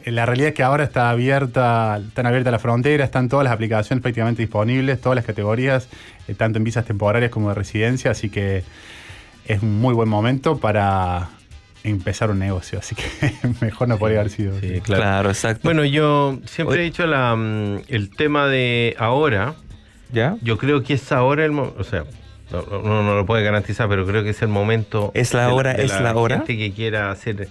[0.06, 4.02] la realidad es que ahora está abierta, están abiertas las fronteras, están todas las aplicaciones
[4.02, 5.88] prácticamente disponibles, todas las categorías,
[6.28, 8.62] eh, tanto en visas temporarias como de residencia, así que
[9.46, 11.28] es un muy buen momento para
[11.84, 12.78] empezar un negocio.
[12.78, 13.04] Así que
[13.60, 14.58] mejor no podría haber sido.
[14.60, 15.28] Sí, Claro, claro.
[15.30, 15.60] exacto.
[15.64, 19.54] Bueno, yo siempre he dicho la, mm, el tema de ahora.
[20.12, 20.36] ¿Ya?
[20.40, 21.80] Yo creo que es ahora el momento.
[21.80, 22.04] O sea,
[22.52, 25.10] no, no- no lo puede garantizar, pero creo que es el momento.
[25.14, 26.36] ¿Es la de hora, de es la hora?
[26.36, 27.48] gente que quiera hacer.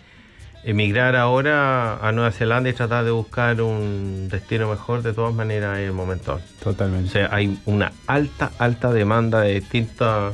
[0.67, 5.77] Emigrar ahora a Nueva Zelanda y tratar de buscar un destino mejor, de todas maneras
[5.77, 6.31] es el momento.
[6.33, 6.43] ahora.
[6.59, 7.09] O Totalmente.
[7.11, 10.33] sea, hay una alta, alta demanda de distintas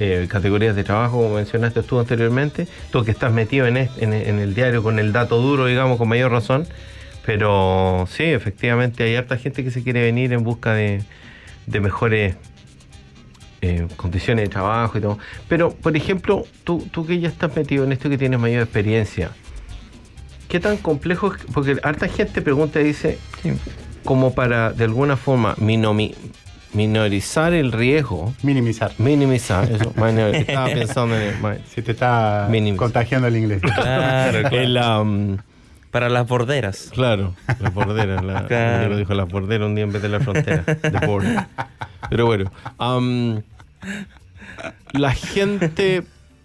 [0.00, 2.68] eh, categorías de trabajo, como mencionaste tú anteriormente.
[2.92, 5.96] Tú que estás metido en, este- en, en el diario con el dato duro, digamos,
[5.96, 6.66] con mayor razón.
[7.24, 11.02] Pero sí, efectivamente hay harta gente que se quiere venir en busca de,
[11.66, 12.36] de mejores
[13.60, 15.18] eh, condiciones de trabajo y todo.
[15.48, 19.30] Pero, por ejemplo, tú, tú que ya estás metido en esto que tienes mayor experiencia,
[20.48, 21.42] ¿qué tan complejo es?
[21.52, 23.52] Porque harta gente pregunta y dice, Sí.
[24.04, 26.14] como para de alguna forma minomi-
[26.72, 28.92] minorizar el riesgo, Minimizar.
[28.98, 32.78] minimizar, eso, minor- estaba pensando en el, Si te está Minimizar.
[32.84, 33.60] contagiando el inglés.
[33.62, 34.48] Claro, claro.
[34.56, 35.36] el, um,
[35.90, 36.90] Para las borderas.
[36.92, 38.96] claro, las borderas, la, Claro.
[38.96, 40.64] Dijo las borderas un día en vez de la frontera.
[42.10, 43.40] Pero bueno, um,
[44.92, 46.02] la gente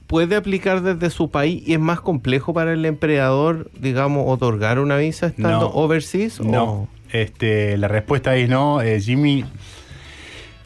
[0.07, 4.97] puede aplicar desde su país y es más complejo para el empleador, digamos, otorgar una
[4.97, 5.67] visa estando No.
[5.69, 6.39] overseas.
[6.39, 8.81] o- No, este, la respuesta es no.
[8.81, 9.45] Eh, Jimmy,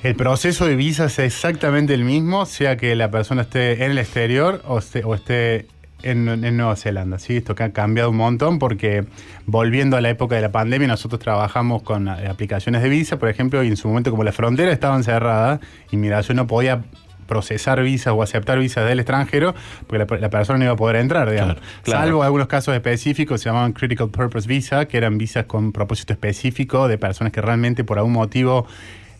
[0.04, 3.98] el proceso de visa es exactamente el mismo, sea que la persona esté en el
[3.98, 5.68] exterior o esté, o esté
[6.04, 7.20] en, en Nueva Zelanda.
[7.20, 7.38] ¿sí?
[7.38, 9.06] Esto que ha cambiado un montón porque
[9.46, 13.30] volviendo a la época de la pandemia, nosotros trabajamos con eh, aplicaciones de visa, por
[13.30, 15.60] ejemplo, y en su momento como las fronteras estaban cerradas,
[15.92, 16.84] inmigración no podía
[17.28, 19.54] procesar visas o aceptar visas del extranjero
[19.86, 21.56] porque la, la persona no iba a poder entrar, digamos.
[21.56, 22.02] Claro, claro.
[22.02, 26.88] Salvo algunos casos específicos, se llamaban Critical Purpose Visa, que eran visas con propósito específico
[26.88, 28.66] de personas que realmente por algún motivo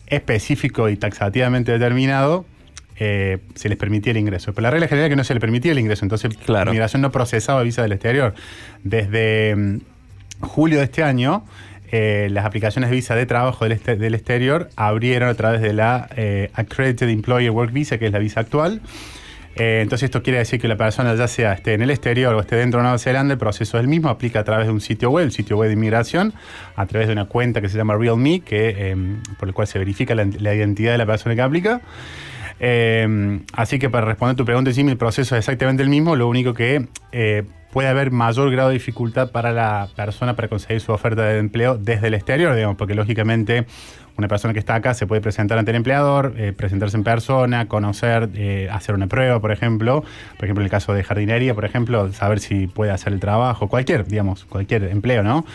[0.06, 2.46] específico y taxativamente determinado
[2.98, 4.52] eh, se les permitía el ingreso.
[4.52, 6.66] Pero la regla general es que no se les permitía el ingreso, entonces Claro.
[6.66, 8.34] la migración no procesaba visas del exterior.
[8.84, 9.78] Desde mm,
[10.40, 11.44] julio de este año,
[11.90, 15.72] eh, las aplicaciones de visa de trabajo del, este- del exterior abrieron a través de
[15.72, 18.80] la eh, Accredited Employer Work Visa, que es la visa actual.
[19.56, 22.40] Eh, entonces esto quiere decir que la persona ya sea esté en el exterior o
[22.40, 24.80] esté dentro de Nueva Zelanda, el proceso es el mismo, aplica a través de un
[24.80, 26.32] sitio web, el sitio web de inmigración,
[26.76, 28.96] a través de una cuenta que se llama RealMe, que, eh,
[29.38, 31.80] por el cual se verifica la, la identidad de la persona que aplica.
[32.60, 36.28] Eh, así que para responder tu pregunta, Jimmy, el proceso es exactamente el mismo, lo
[36.28, 40.92] único que eh, puede haber mayor grado de dificultad para la persona para conseguir su
[40.92, 43.66] oferta de empleo desde el exterior, digamos, porque lógicamente
[44.16, 47.68] una persona que está acá se puede presentar ante el empleador, eh, presentarse en persona,
[47.68, 50.02] conocer, eh, hacer una prueba, por ejemplo,
[50.36, 53.68] por ejemplo en el caso de jardinería, por ejemplo, saber si puede hacer el trabajo,
[53.68, 55.46] cualquier, digamos, cualquier empleo, ¿no?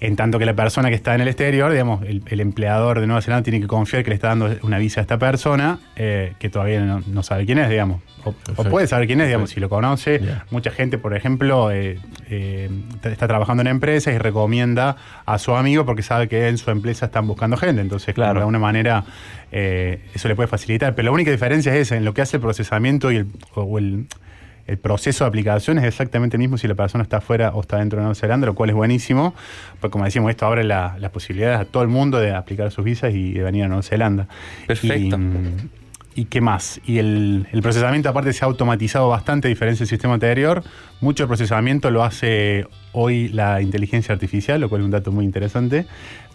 [0.00, 3.06] En tanto que la persona que está en el exterior, digamos, el, el empleador de
[3.06, 6.32] Nueva Zelanda tiene que confiar que le está dando una visa a esta persona, eh,
[6.38, 8.00] que todavía no, no sabe quién es, digamos.
[8.24, 10.20] O, puede saber quién es, digamos, si lo conoce.
[10.50, 11.98] Mucha gente, por ejemplo, eh,
[12.30, 12.70] eh,
[13.04, 17.06] está trabajando en empresas y recomienda a su amigo porque sabe que en su empresa
[17.06, 17.82] están buscando gente.
[17.82, 18.34] Entonces, Claro.
[18.34, 19.04] de alguna manera,
[19.50, 20.94] eso le puede facilitar.
[20.94, 23.78] Pero la única diferencia es esa, en lo que hace el procesamiento y el, o
[23.78, 24.06] el,
[24.70, 27.78] el proceso de aplicación es exactamente el mismo si la persona está afuera o está
[27.78, 29.34] dentro de Nueva Zelanda, lo cual es buenísimo.
[29.80, 32.84] Porque como decimos, esto abre la- las posibilidades a todo el mundo de aplicar sus
[32.84, 34.28] visas y de venir a Nueva Zelanda.
[34.66, 35.16] Perfecto.
[35.18, 35.80] Y,
[36.12, 36.80] ¿Y qué más?
[36.84, 40.62] Y el, el procesamiento aparte se ha automatizado bastante a diferencia del sistema anterior.
[41.00, 45.86] Mucho procesamiento lo hace hoy la inteligencia artificial, lo cual es un dato muy interesante.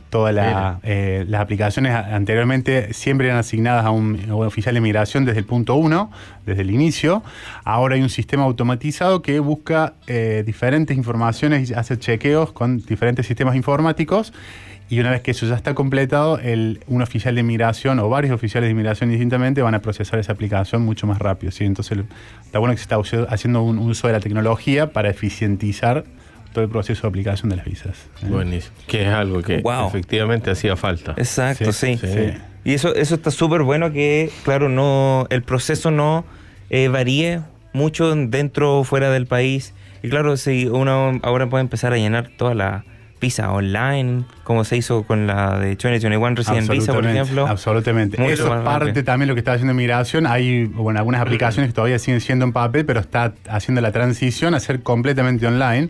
[0.09, 5.39] Todas la- eh, las aplicaciones anteriormente siempre eran asignadas a un, oficial de migración desde
[5.39, 6.09] el punto uno,
[6.45, 7.21] desde el inicio.
[7.65, 13.25] Ahora hay un sistema automatizado que busca eh, diferentes informaciones y hace chequeos con diferentes
[13.27, 14.31] sistemas informáticos.
[14.87, 18.31] Y una vez que eso ya está completado, el, un oficial de inmigración o varios
[18.35, 21.51] oficiales de inmigración distintamente van a procesar esa aplicación mucho más rápido.
[21.51, 21.65] ¿sí?
[21.65, 21.97] Entonces,
[22.45, 22.97] está bueno que se está
[23.29, 26.03] haciendo un uso de la tecnología para eficientizar
[26.55, 28.07] todo el proceso de aplicación de las visas.
[28.23, 28.27] ¿eh?
[28.29, 28.73] Buenísimo.
[28.87, 29.89] Que es algo que Wow.
[29.89, 31.13] efectivamente hacía falta.
[31.17, 31.97] Exacto, sí.
[31.97, 32.33] Sí, sí.
[32.63, 36.25] Y eso, eso está súper bueno que, claro, no el proceso no
[36.71, 37.41] eh, varíe
[37.73, 39.73] mucho dentro o fuera del país.
[40.01, 42.85] Y claro, si uno ahora puede empezar a llenar toda la
[43.21, 47.47] visa online, como se hizo con la de 2021 Resident Visa, por ejemplo.
[47.47, 48.17] Absolutamente.
[48.19, 49.03] Mucho Eso es parte rápido.
[49.05, 50.27] también de lo que está haciendo migración.
[50.27, 54.53] Hay bueno, algunas aplicaciones que todavía siguen siendo en papel, pero está haciendo la transición
[54.53, 55.89] a ser completamente online.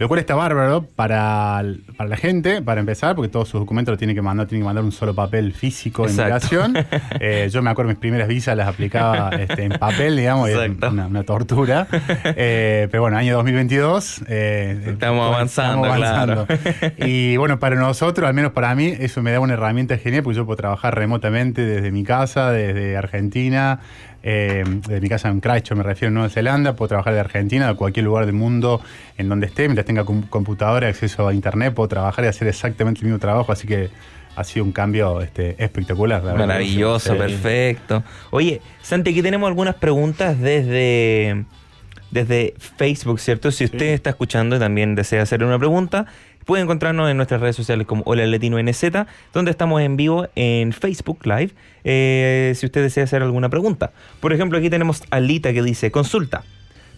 [0.00, 1.62] Lo cual está bárbaro para,
[1.98, 4.66] para la gente, para empezar, porque todos sus documentos los tienen que mandar, tienen que
[4.66, 6.74] mandar un solo papel físico de migración.
[7.22, 10.88] Eh, yo me acuerdo mis primeras visas las aplicaba este, en papel, digamos, Exacto.
[10.88, 11.86] una, una tortura.
[12.24, 14.22] Eh, pero bueno, año 2022.
[14.28, 16.46] eh, Estamos avanzando, claro.
[16.96, 20.38] Y bueno, para nosotros, al menos para mí, eso me da una herramienta genial porque
[20.38, 23.80] yo puedo trabajar remotamente desde mi casa, desde Argentina,
[24.22, 27.68] eh, de mi casa en Christchurch, me refiero a Nueva Zelanda, puedo trabajar de Argentina,
[27.68, 28.80] de cualquier lugar del mundo
[29.16, 33.00] en donde esté, mientras tenga com- computadora, acceso a internet, puedo trabajar y hacer exactamente
[33.00, 33.90] el mismo trabajo, así que
[34.36, 36.22] ha sido un cambio este, espectacular.
[36.22, 36.34] la.
[36.34, 38.02] Maravilloso, perfecto.
[38.30, 41.44] Oye, Santi, aquí tenemos algunas preguntas desde,
[42.10, 43.50] desde Facebook, ¿cierto?
[43.50, 46.06] Si usted está escuchando y también desea hacer una pregunta,
[46.50, 48.82] puede encontrarnos en nuestras redes sociales como Hola Latino NZ,
[49.32, 51.52] donde estamos en vivo en Facebook Live,
[51.84, 53.92] eh, si usted desea hacer alguna pregunta.
[54.18, 56.42] Por ejemplo, aquí tenemos a Lita que dice, consulta,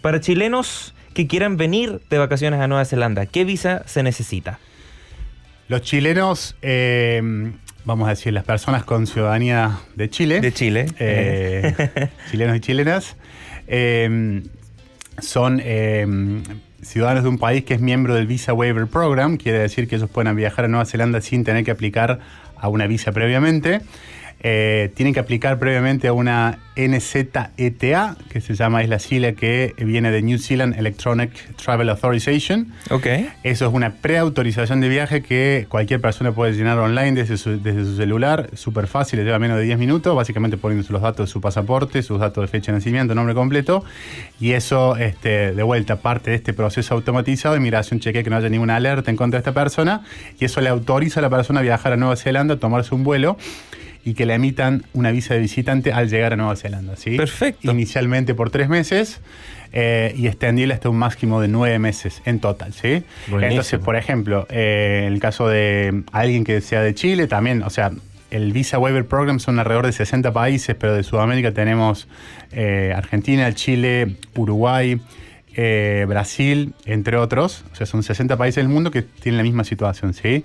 [0.01, 4.59] para chilenos que quieran venir de vacaciones a Nueva Zelanda, ¿qué visa se necesita?
[5.69, 7.21] Los chilenos, eh,
[7.85, 10.41] vamos a decir, las personas con ciudadanía de Chile.
[10.41, 10.87] De Chile.
[10.99, 13.17] eh, chilenos y chilenas,
[13.67, 14.45] eh,
[15.21, 16.07] son eh,
[16.83, 20.11] ciudadanos de un país que es miembro del Visa Waiver Program, quiere decir que ellos
[20.11, 22.19] pueden viajar a Nueva Zelanda sin tener que aplicar
[22.57, 23.81] a una visa previamente.
[24.45, 29.75] Eh, tienen que aplicar previamente a una NZETA, que se llama, es la sigla que
[29.79, 32.73] viene de New Zealand Electronic Travel Authorization.
[32.91, 33.07] Ok.
[33.45, 37.85] Eso es una preautorización de viaje que cualquier persona puede llenar online desde su, desde
[37.85, 41.33] su celular, súper fácil, le lleva menos de 10 minutos, básicamente poniendo los datos de
[41.33, 43.85] su pasaporte, sus datos de fecha de nacimiento, nombre completo,
[44.41, 48.37] y eso, este, de vuelta, parte de este proceso automatizado de migración chequea que no
[48.37, 50.03] haya ninguna alerta en contra de esta persona,
[50.41, 53.37] y eso le autoriza a la persona a viajar a Nueva Zelanda, tomarse un vuelo
[54.05, 56.97] y que le emitan una visa de visitante al llegar a Nueva Zelanda.
[56.97, 57.17] ¿sí?
[57.17, 57.71] Perfecto.
[57.71, 59.21] Inicialmente por tres meses
[59.73, 62.73] eh, y extendible hasta un máximo de nueve meses en total.
[62.73, 63.05] ¿sí?
[63.29, 63.39] Buenísimo.
[63.51, 67.71] Entonces, por ejemplo, eh, en el caso de alguien que sea de Chile, también, o
[67.71, 67.93] sea,
[68.31, 72.09] el Visa Waiver Program son alrededor de 60 países, pero de Sudamérica tenemos
[72.51, 75.01] eh, Argentina, Chile, Uruguay.
[75.55, 79.65] eh, Brasil, entre otros, o sea, son 60 países del mundo que tienen la misma
[79.65, 80.45] situación, ¿sí?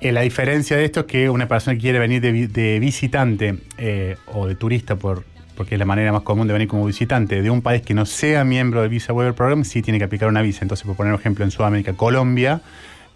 [0.00, 2.78] Eh, la diferencia de esto es que una persona que quiere venir de, vi- de
[2.80, 5.24] visitante eh, o de turista, por,
[5.56, 8.04] porque es la manera más común de venir como visitante, de un país que no
[8.04, 10.60] sea miembro del Visa Waiver Program, sí tiene que aplicar una visa.
[10.62, 12.60] Entonces, por poner un ejemplo, en Sudamérica, Colombia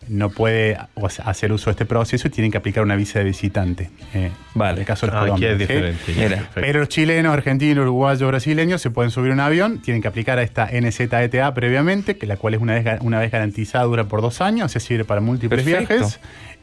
[0.09, 3.19] no puede o sea, hacer uso de este proceso y tienen que aplicar una visa
[3.19, 3.91] de visitante.
[4.15, 4.73] eh, Vale.
[4.73, 6.15] En el caso de los Ah, aquí colombianos, es diferente.
[6.17, 6.51] Mira.
[6.55, 10.43] Pero los chilenos, argentinos, uruguayos, brasileños se pueden subir un avión, tienen que aplicar a
[10.43, 14.41] esta NZETA previamente, que la cual es una vez, una vez garantizada, dura por dos
[14.41, 15.95] años, o sea, sirve para múltiples Perfecto.
[15.95, 16.21] viajes.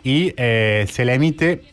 [0.08, 1.63] Y eh, se le emite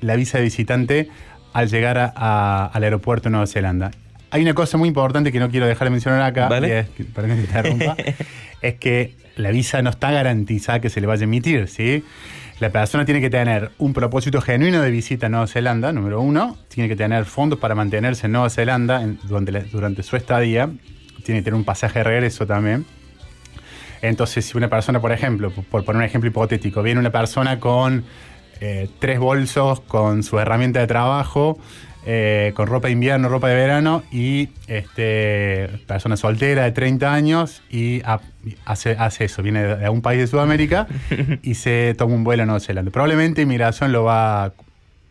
[0.00, 1.08] la visa de visitante
[1.52, 3.90] al llegar a- a- al aeropuerto de Nueva Zelanda.
[4.30, 6.80] Hay una cosa muy importante que no quiero dejar de mencionar acá, Vale.
[6.80, 7.96] es que- perdón que te interrumpa,
[8.62, 12.02] es que la visa no está garantizada que se le vaya a emitir, ¿sí?
[12.58, 16.56] La persona tiene que tener un propósito genuino de visita a Nueva Zelanda, número uno.
[16.68, 20.70] Tiene que tener fondos para mantenerse en Nueva Zelanda en- durante, la- durante su estadía.
[21.22, 22.84] Tiene que tener un pasaje de regreso también.
[24.08, 28.04] Entonces, si una persona, por ejemplo, por- poner un ejemplo hipotético, viene una persona con
[28.60, 31.58] eh, tres bolsos, con su herramienta de trabajo,
[32.08, 37.62] eh, con ropa de invierno, ropa de verano, y este, persona soltera de 30 años
[37.68, 38.20] y ha-
[38.64, 40.86] hace, hace eso, viene de, de un país de Sudamérica
[41.42, 42.90] y se toma un vuelo a Nueva Zelanda.
[42.90, 44.52] Probablemente inmigración lo va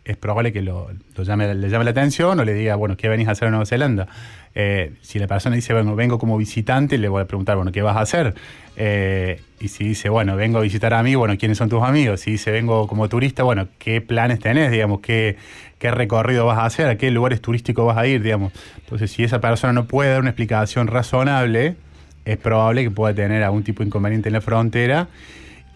[0.05, 3.27] es probable que lo, llame, le llame la atención o le diga, bueno, ¿qué venís
[3.27, 4.07] a hacer en Nueva Zelanda?
[4.53, 7.81] Eh, si la persona dice, bueno, vengo como visitante, le voy a preguntar, bueno, ¿qué
[7.81, 8.35] vas a hacer?
[8.77, 12.21] Eh, y si dice, bueno, vengo a visitar a mí, bueno, ¿quiénes son tus amigos?
[12.21, 14.99] Si dice, vengo como turista, bueno, ¿qué planes tenés, digamos?
[14.99, 15.37] ¿Qué,
[15.79, 16.87] qué recorrido vas a hacer?
[16.87, 18.53] ¿A qué lugares turísticos vas a ir, digamos?
[18.77, 21.77] Entonces, si esa persona no puede dar una explicación razonable,
[22.25, 25.07] es probable que pueda tener algún tipo de inconveniente en la frontera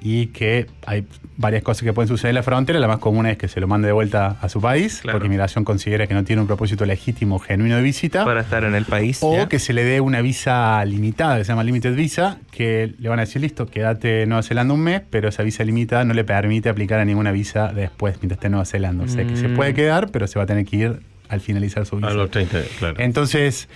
[0.01, 2.79] y que hay varias cosas que pueden suceder en la frontera.
[2.79, 5.17] La más común es que se lo mande de vuelta a su país, Claro.
[5.17, 8.23] porque inmigración considera que no tiene un propósito legítimo, genuino de visita.
[8.23, 9.19] Para estar en el país.
[9.21, 9.49] O ¿ya?
[9.49, 13.19] que se le dé una visa limitada, que se llama Limited Visa, que le van
[13.19, 16.23] a decir, listo, quédate en Nueva Zelanda un mes, pero esa visa limitada no le
[16.23, 19.03] permite aplicar a ninguna visa después mientras esté en Nueva Zelanda.
[19.03, 19.55] O sea que se Mm.
[19.55, 22.07] puede quedar, pero se va a tener que ir al finalizar su visa.
[22.09, 22.95] A los 30, claro.
[22.99, 23.67] Entonces,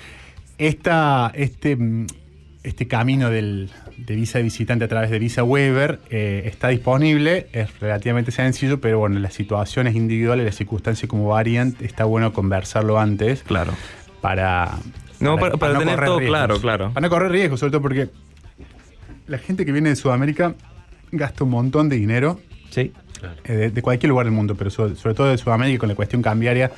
[0.57, 1.77] esta, este,
[2.63, 7.47] este camino del, de visa de visitante a través de Visa Waiver eh, está disponible,
[7.54, 12.99] es relativamente sencillo, pero bueno, las situaciones individuales, las circunstancias como varían, está bueno conversarlo
[12.99, 13.73] antes Claro.
[14.21, 14.78] para...
[15.19, 16.38] No, para- para tener todo riesgos.
[16.38, 16.91] claro, claro.
[16.93, 18.10] Para no correr riesgos, sobre todo porque
[19.28, 20.56] la gente que viene de Sudamérica
[21.12, 22.39] gasta un montón de dinero
[22.71, 22.91] Sí.
[23.45, 25.95] eh, de, de cualquier lugar del mundo, pero so- sobre todo de Sudamérica con la
[25.95, 26.71] cuestión cambiaria,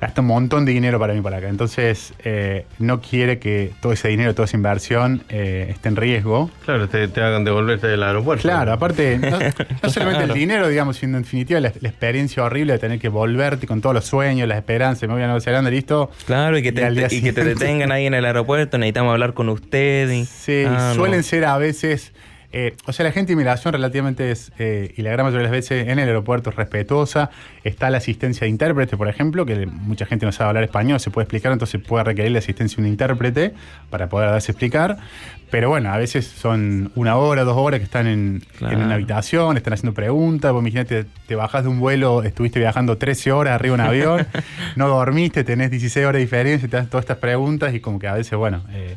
[0.00, 1.48] gasta un montón de dinero para mí para acá.
[1.48, 6.50] Entonces, eh, no quiere que todo ese dinero, toda esa inversión eh, esté en riesgo.
[6.64, 8.42] Claro, te, te hagan devolverte del aeropuerto.
[8.42, 9.38] Claro, aparte, no,
[9.82, 13.08] no solamente el dinero, digamos, sino en definitiva la, la experiencia horrible de tener que
[13.08, 16.10] volverte con todos los sueños, las esperanzas, me voy a Nueva Zelanda, listo.
[16.26, 19.48] Claro, y que, te, Y que te detengan ahí en el aeropuerto, necesitamos hablar con
[19.48, 20.10] usted.
[20.10, 20.94] y- Sí, Ah, no.
[20.94, 22.12] suelen ser a veces
[22.52, 25.52] Eh, o sea, la gente de inmigración relativamente es, eh, y la gran mayoría de
[25.52, 27.30] las veces en el aeropuerto es respetuosa.
[27.64, 31.10] Está la asistencia de intérprete, por ejemplo, que mucha gente no sabe hablar español, se
[31.10, 33.54] puede explicar, entonces puede requerir la asistencia de un intérprete
[33.90, 34.98] para poder darse a explicar.
[35.50, 39.74] Pero bueno, a veces son una hora, dos horas que están en, una habitación, están
[39.74, 40.52] haciendo preguntas.
[40.52, 44.26] Vos imagínate, te bajás de un vuelo, estuviste viajando 13 horas arriba de un avión,
[44.76, 48.08] no dormiste, tenés 16 horas de diferencia, te hacen todas estas preguntas y como que
[48.08, 48.96] a veces, bueno, eh,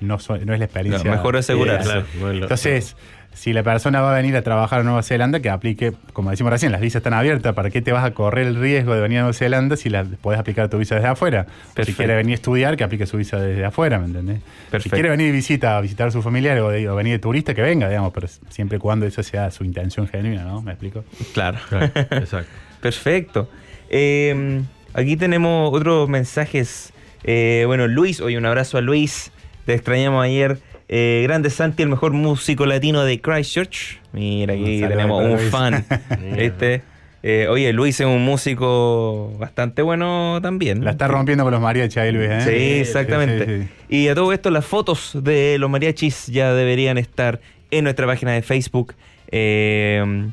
[0.00, 1.10] no, es la experiencia.
[1.10, 2.04] No, mejor asegurar, claro.
[2.20, 2.96] Bueno, Entonces,
[3.34, 6.50] si la persona va a venir a trabajar a Nueva Zelanda, que aplique, como decimos
[6.52, 9.18] recién, las visas están abiertas, ¿para qué te vas a correr el riesgo de venir
[9.18, 11.46] a Nueva Zelanda si la podés aplicar tu visa desde afuera?
[11.84, 14.38] Si quiere venir a estudiar, que aplique su visa desde afuera, ¿me entendés?
[14.38, 14.96] Si Perfecto.
[14.96, 17.54] quiere venir de visita, a visitar a su familiar o, de- o venir de turista,
[17.54, 20.60] que venga, digamos, pero siempre y cuando eso sea su intención genuina, ¿no?
[20.62, 21.04] ¿Me explico?
[21.32, 21.58] Claro.
[21.68, 22.50] Claro, exacto.
[22.80, 23.48] Perfecto.
[23.90, 24.62] Eh,
[24.94, 26.92] aquí tenemos otros mensajes.
[27.24, 29.30] Eh, bueno, Luis, hoy un abrazo a Luis.
[29.68, 30.56] Te extrañamos ayer.
[30.88, 34.00] Eh, grande Santi, el mejor músico latino de Christchurch.
[34.14, 35.50] Mira, aquí tenemos un Luis.
[35.50, 35.84] fan.
[36.38, 36.80] Este.
[37.22, 40.86] Eh, oye, Luis es un músico bastante bueno también.
[40.86, 42.40] La está rompiendo con los mariachis ahí, Luis, ¿eh?
[42.40, 43.44] Sí, exactamente.
[43.44, 43.94] Sí, sí, sí.
[43.94, 47.38] Y a todo esto, las fotos de los mariachis ya deberían estar
[47.70, 48.94] en nuestra página de Facebook.
[49.30, 50.30] Eh,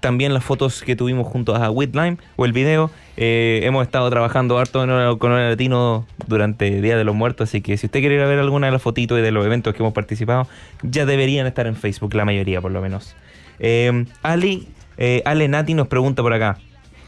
[0.00, 2.90] también las fotos que tuvimos juntos a Whitlime o el video.
[3.16, 4.80] Eh, hemos estado trabajando harto
[5.18, 8.20] con Hora Latino durante el Día de los Muertos, así que si usted quiere ir
[8.20, 10.46] a ver alguna de las fotitos y de los eventos que hemos participado,
[10.82, 13.16] ya deberían estar en Facebook, la mayoría por lo menos.
[13.58, 16.58] Eh, Ali, eh, Ale Nati nos pregunta por acá.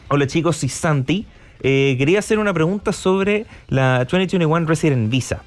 [0.09, 1.27] Hola chicos, soy Santi.
[1.63, 5.43] Eh, quería hacer una pregunta sobre la 2021 Resident Visa.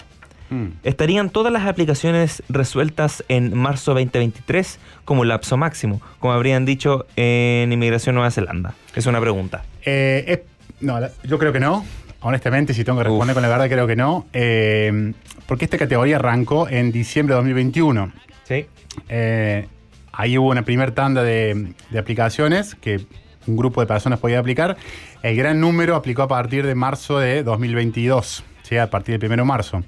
[0.52, 0.68] Mm.
[0.84, 7.72] ¿Estarían todas las aplicaciones resueltas en marzo 2023 como lapso máximo, como habrían dicho en
[7.72, 8.76] Inmigración Nueva Zelanda?
[8.94, 9.64] Es una pregunta.
[9.86, 10.44] Eh,
[10.82, 11.86] no, yo creo que no.
[12.20, 13.36] Honestamente, si tengo que responder Uf.
[13.36, 14.28] con la verdad, creo que no.
[14.34, 15.14] Eh,
[15.48, 18.12] porque esta categoría arrancó en diciembre de 2021.
[18.44, 18.66] Sí.
[19.10, 19.68] Eh,
[20.12, 23.06] ahí hubo una primer tanda de, de aplicaciones que
[23.48, 24.78] un grupo de personas podía aplicar.
[25.24, 28.44] El gran número aplicó a partir de marzo de 2022,
[28.80, 29.84] a partir del 1 de marzo.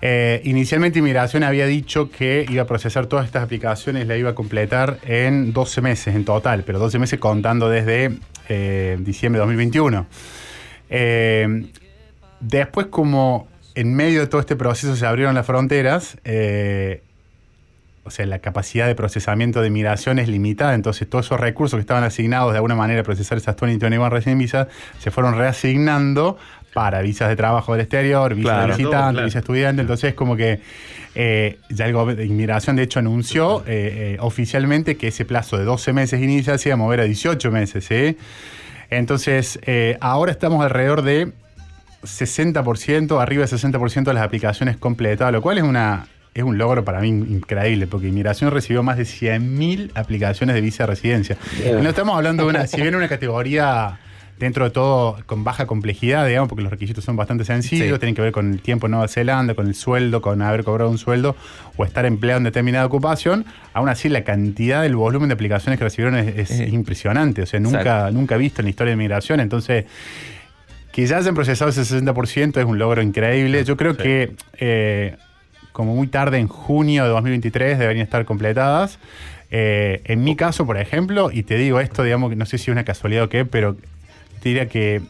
[0.00, 4.34] Eh, inicialmente Inmigración había dicho que iba a procesar todas estas aplicaciones, la iba a
[4.34, 10.06] completar en 12 meses en total, pero 12 meses contando desde eh, diciembre de 2021.
[10.90, 11.70] Eh,
[12.40, 17.02] después, como en medio de todo este proceso se abrieron las fronteras, eh,
[18.02, 21.82] o sea, la capacidad de procesamiento de migración es limitada, entonces todos esos recursos que
[21.82, 26.38] estaban asignados de alguna manera a procesar esas 2021 Resident Visas se fueron reasignando
[26.74, 28.72] para visas de trabajo del exterior, visas Claro.
[28.72, 29.24] de visitante, Claro.
[29.26, 30.60] visa estudiante, entonces como que
[31.14, 35.56] eh, ya el gobierno de inmigración de hecho anunció eh, eh, oficialmente que ese plazo
[35.58, 38.16] de 12 meses inicial se iba a mover a 18 meses, ¿sí?
[38.90, 41.32] Entonces, eh, ahora estamos alrededor de
[42.04, 46.84] 60%, arriba de 60% de las aplicaciones completadas, lo cual es una es un logro
[46.84, 51.36] para mí increíble, porque Inmigración recibió más de 100.000 aplicaciones de visa de residencia.
[51.66, 53.98] Y no estamos hablando de una, si bien una categoría
[54.38, 57.98] dentro de todo con baja complejidad, digamos, porque los requisitos son bastante sencillos, Sí.
[57.98, 60.90] tienen que ver con el tiempo en Nueva Zelanda, con el sueldo, con haber cobrado
[60.90, 61.36] un sueldo
[61.76, 65.84] o estar empleado en determinada ocupación, aún así la cantidad, el volumen de aplicaciones que
[65.84, 68.12] recibieron es, es Eh, impresionante, o sea, nunca, exacto.
[68.12, 69.84] nunca visto en la historia de Inmigración, entonces
[70.92, 73.64] que ya hayan procesado ese 60% es un logro increíble.
[73.64, 74.02] Yo creo Sí.
[74.02, 75.16] que eh,
[75.72, 78.98] como muy tarde, en junio de 2023, deberían estar completadas.
[79.52, 82.64] Eh, en mi caso, por ejemplo, y te digo esto, digamos que no sé si
[82.64, 83.76] es una casualidad o qué, pero
[84.40, 85.02] te diría que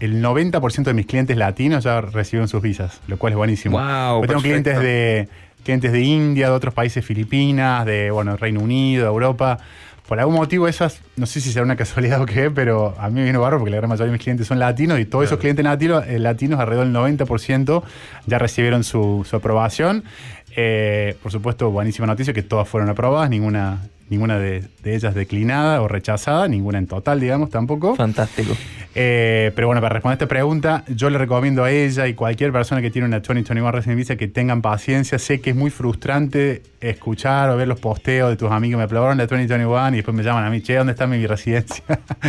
[0.00, 3.78] el 90% de mis clientes latinos ya recibieron sus visas, lo cual es buenísimo.
[3.78, 4.42] Wow, tengo perfecto.
[4.42, 5.28] clientes de
[5.64, 9.58] clientes de India, de otros países, Filipinas, de bueno, Reino Unido, Europa.
[10.06, 13.20] Por algún motivo esas, no sé si será una casualidad o qué, pero a mí
[13.20, 15.38] me vino barro porque la gran mayoría de mis clientes son latinos y todos esos
[15.38, 17.82] clientes latinos, eh, latinos, alrededor del 90%
[18.26, 20.04] ya recibieron su, su aprobación.
[20.56, 23.80] Eh, por supuesto, buenísima noticia que todas fueron aprobadas, ninguna,
[24.10, 27.94] ninguna de, de ellas declinada o rechazada, ninguna en total, digamos, tampoco.
[27.96, 28.54] Fantástico.
[28.94, 32.80] Eh, pero bueno, para responder esta pregunta, yo le recomiendo a ella y cualquier persona
[32.80, 35.18] que tiene una 2021 Resident Visa que tengan paciencia.
[35.18, 38.78] Sé que es muy frustrante escuchar o ver los posteos de tus amigos.
[38.78, 41.84] Me aprobaron la 2021 y después me llaman a mí, che, ¿dónde está mi residencia?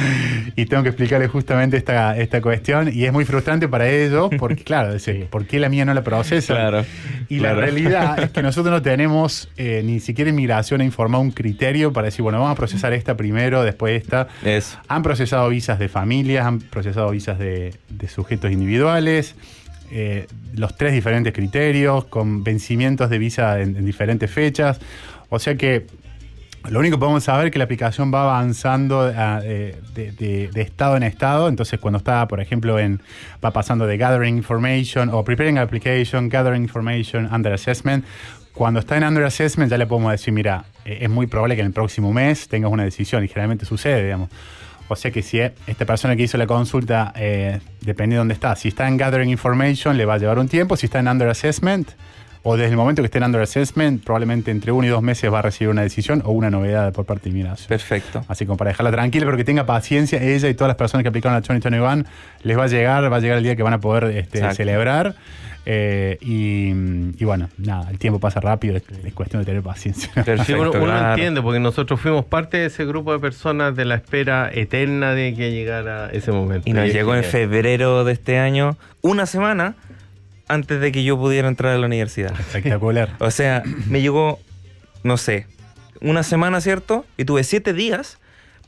[0.56, 2.92] y tengo que explicarles justamente esta, esta cuestión.
[2.94, 6.04] Y es muy frustrante para ellos porque, claro, dice, ¿por qué la mía no la
[6.04, 6.54] procesa?
[6.54, 6.86] Claro.
[7.30, 7.56] Y claro.
[7.56, 11.69] la realidad es que nosotros no tenemos eh, ni siquiera inmigración ha informado un criterio
[11.94, 14.28] para decir, bueno, vamos a procesar esta primero, después esta.
[14.44, 14.78] Eso.
[14.88, 19.36] Han procesado visas de familias, han procesado visas de, de sujetos individuales,
[19.92, 24.80] eh, los tres diferentes criterios, con vencimientos de visa en, en diferentes fechas.
[25.30, 25.86] O sea que
[26.70, 30.50] lo único que podemos saber es que la aplicación va avanzando ah, eh, de, de-
[30.50, 31.48] de estado en estado.
[31.48, 33.02] Entonces, cuando está, por ejemplo, en
[33.44, 38.04] va pasando de gathering information o preparing application, gathering information, under assessment.
[38.54, 40.66] cuando está en under assessment ya le podemos decir, mira,
[41.02, 44.30] es muy probable que en el próximo mes tengas una decisión y generalmente sucede, digamos.
[44.88, 48.34] O sea que si es- esta persona que hizo la consulta, eh, depende de dónde
[48.34, 48.56] está.
[48.56, 50.76] Si está en gathering information, le va a llevar un tiempo.
[50.76, 51.90] Si está en under assessment,
[52.44, 55.32] o desde el momento que esté en under assessment, probablemente entre uno y dos meses
[55.32, 57.68] va a recibir una decisión o una novedad por parte de inmigración.
[57.68, 58.24] Perfecto.
[58.28, 61.10] Así como para dejarla tranquila, pero que tenga paciencia, ella y todas las personas que
[61.10, 62.04] aplicaron a 2021
[62.44, 65.16] les va a llegar, va a llegar el día que van a poder este, celebrar.
[65.66, 66.70] eh, y,
[67.22, 70.10] y bueno, nada, el tiempo pasa rápido, es, es cuestión de tener paciencia.
[70.16, 71.10] Perfecto, Sí, uno, uno claro.
[71.10, 75.34] entiende, porque nosotros fuimos parte de ese grupo de personas de la espera eterna de
[75.36, 76.68] que llegara ese momento.
[76.68, 79.76] Y nos llegó en febrero de este año, una semana
[80.50, 82.38] antes de que yo pudiera entrar a la universidad.
[82.38, 83.16] Espectacular.
[83.20, 84.40] O sea, me llegó,
[85.04, 85.48] no sé,
[86.02, 87.06] una semana, ¿cierto?
[87.18, 88.19] Y tuve siete días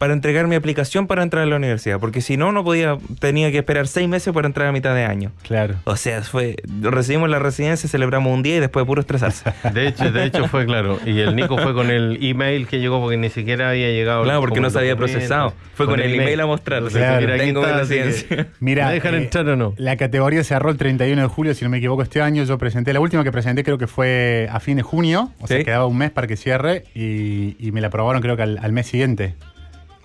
[0.01, 1.99] para entregar mi aplicación para entrar a la universidad.
[1.99, 5.03] Porque si no, no podía, tenía que esperar seis meses para entrar a mitad de
[5.05, 5.31] año.
[5.43, 5.75] Claro.
[5.83, 9.53] O sea, fue, recibimos la residencia, celebramos un día y después de puro estresarse.
[9.75, 10.97] De hecho, de hecho fue claro.
[11.05, 14.23] Y el Nico fue con el email que llegó porque ni siquiera había llegado.
[14.23, 15.53] Claro, porque no se había procesado.
[15.75, 16.81] Fue con el email a mostrar.
[16.85, 17.21] Claro.
[17.21, 18.47] mira, Tengo está, que- residencia.
[18.59, 19.75] Mira, ¿Me dejan eh, entrar o no?
[19.77, 22.43] La categoría cerró el 31 de julio, si no me equivoco, este año.
[22.43, 25.63] Yo presenté, la última que presenté creo que fue a fin de junio, o sea,
[25.63, 28.71] quedaba un mes para que cierre y, y me la aprobaron creo que al, al
[28.71, 29.35] mes siguiente.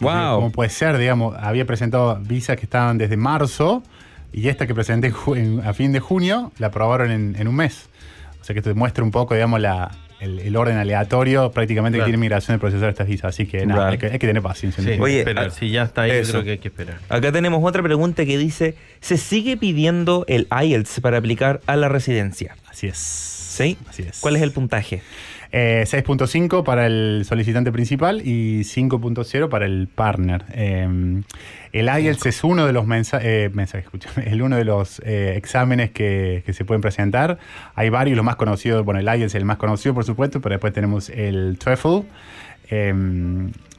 [0.01, 0.37] Wow.
[0.37, 3.83] Como puede ser, digamos, había presentado visas que estaban desde marzo
[4.33, 5.13] y esta que presenté
[5.65, 7.89] a fin de junio la aprobaron en, en un mes.
[8.41, 9.91] O sea que esto demuestra un poco, digamos, la,
[10.21, 12.07] el, el orden aleatorio prácticamente Claro.
[12.07, 13.31] que tiene migración de procesar estas visas.
[13.31, 13.93] Así que nada, Claro.
[13.93, 14.85] hay, que, hay que tener paciencia.
[14.85, 15.01] Sí.
[15.01, 15.47] Oye, esperar.
[15.47, 16.33] ah, si ya está ahí, yo eso.
[16.33, 16.99] creo que hay que esperar.
[17.09, 21.89] Acá tenemos otra pregunta que dice, ¿se sigue pidiendo el IELTS para aplicar a la
[21.89, 22.55] residencia?
[22.69, 22.99] Así es.
[22.99, 23.79] ¿Sí?
[23.89, 24.21] Así es.
[24.21, 25.03] ¿Cuál es el puntaje?
[25.59, 30.45] Eh, 6.5 para el solicitante principal y 5.0 para el partner.
[30.53, 31.23] Eh,
[31.73, 35.93] el IELTS es uno de los eh, mensajes, escucha, es uno de los eh, exámenes
[35.93, 37.39] que, que se pueden presentar.
[37.75, 40.53] Hay varios, los más conocidos, bueno, el IELTS es el más conocido, por supuesto, pero
[40.53, 42.01] después tenemos el TOEFL,
[42.69, 42.95] eh,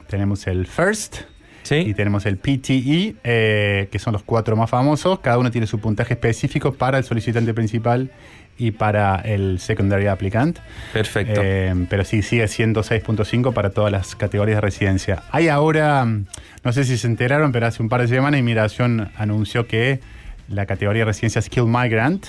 [0.08, 1.20] tenemos el FIRST,
[1.64, 1.94] y ¿Sí?
[1.94, 5.20] tenemos el PTE, eh, que son los cuatro más famosos.
[5.20, 8.10] Cada uno tiene su puntaje específico para el solicitante principal
[8.58, 10.58] y para el secondary applicant.
[10.92, 11.40] Perfecto.
[11.42, 15.22] Eh, pero sí, sigue siendo 6.5 para todas las categorías de residencia.
[15.30, 16.26] Hay ahora, mm,
[16.64, 20.00] no sé si se enteraron, pero hace un par de semanas Inmigración anunció que
[20.48, 22.26] la categoría de residencia Skill Migrant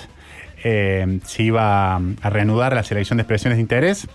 [0.64, 4.08] eh, se iba a reanudar la selección de expresiones de interés.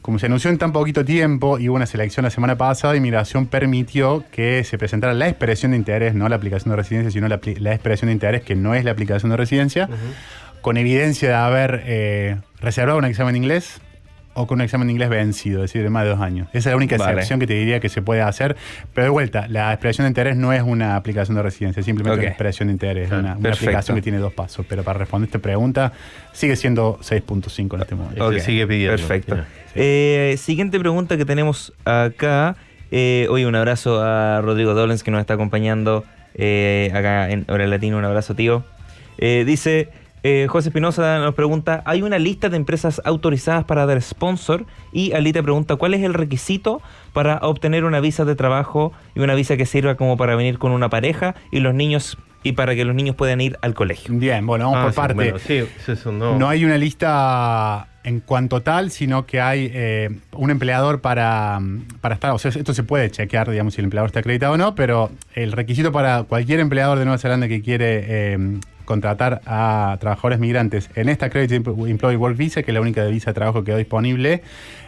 [0.00, 3.46] Como se anunció en tan poquito tiempo y hubo una selección la semana pasada, Inmigración
[3.46, 7.72] permitió que se presentara la expresión de interés, no la aplicación de residencia, sino la
[7.72, 9.88] expresión de interés, que no es la aplicación de residencia,
[10.62, 13.80] con evidencia de haber eh, reservado un examen de inglés
[14.34, 16.48] o con un examen de inglés vencido, es decir, de más de dos años.
[16.52, 17.12] Esa es la única Vale.
[17.12, 18.56] excepción que te diría que se puede hacer.
[18.94, 22.20] Pero de vuelta, la expresión de interés no es una aplicación de residencia, es simplemente
[22.20, 24.64] una expresión de interés, una, una aplicación que tiene dos pasos.
[24.66, 25.92] Pero para responder esta pregunta,
[26.32, 28.26] sigue siendo 6.5 en este momento.
[28.26, 28.96] Ok, sigue pidiendo.
[28.96, 29.36] Perfecto.
[29.74, 32.56] Eh, siguiente pregunta que tenemos acá.
[32.90, 36.04] Eh, hoy un abrazo a Rodrigo Dolens que nos está acompañando
[36.34, 37.98] eh, acá en Hora Latino.
[37.98, 38.64] Un abrazo, tío.
[39.18, 39.88] Eh, dice
[40.22, 44.64] eh, José Espinosa nos pregunta: ¿hay una lista de empresas autorizadas para dar sponsor?
[44.92, 46.80] Y Alita pregunta: ¿cuál es el requisito
[47.12, 50.72] para obtener una visa de trabajo y una visa que sirva como para venir con
[50.72, 54.14] una pareja y los niños y para que los niños puedan ir al colegio?
[54.16, 55.14] Bien, bueno, vamos Ah, por sí, parte.
[55.14, 55.62] bueno, sí,
[55.92, 56.38] eso no.
[56.38, 61.60] No hay una lista en cuanto tal, sino que hay eh, un empleador para,
[62.00, 64.56] para estar, o sea, esto se puede chequear, digamos, si el empleador está acreditado o
[64.56, 68.04] no, pero el requisito para cualquier empleador de Nueva Zelanda que quiere
[68.34, 68.38] eh,
[68.84, 73.30] contratar a trabajadores migrantes en esta Accredited Employee Work Visa, que es la única visa
[73.30, 74.42] de trabajo que quedó disponible,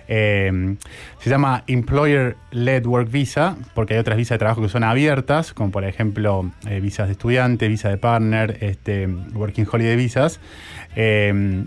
[0.06, 0.76] eh,
[1.18, 5.52] se llama Employer Led Work Visa, porque hay otras visas de trabajo que son abiertas,
[5.52, 10.40] como por ejemplo eh, visas de estudiante, visa de partner, este, Working Holiday Visas.
[10.96, 11.64] Eh,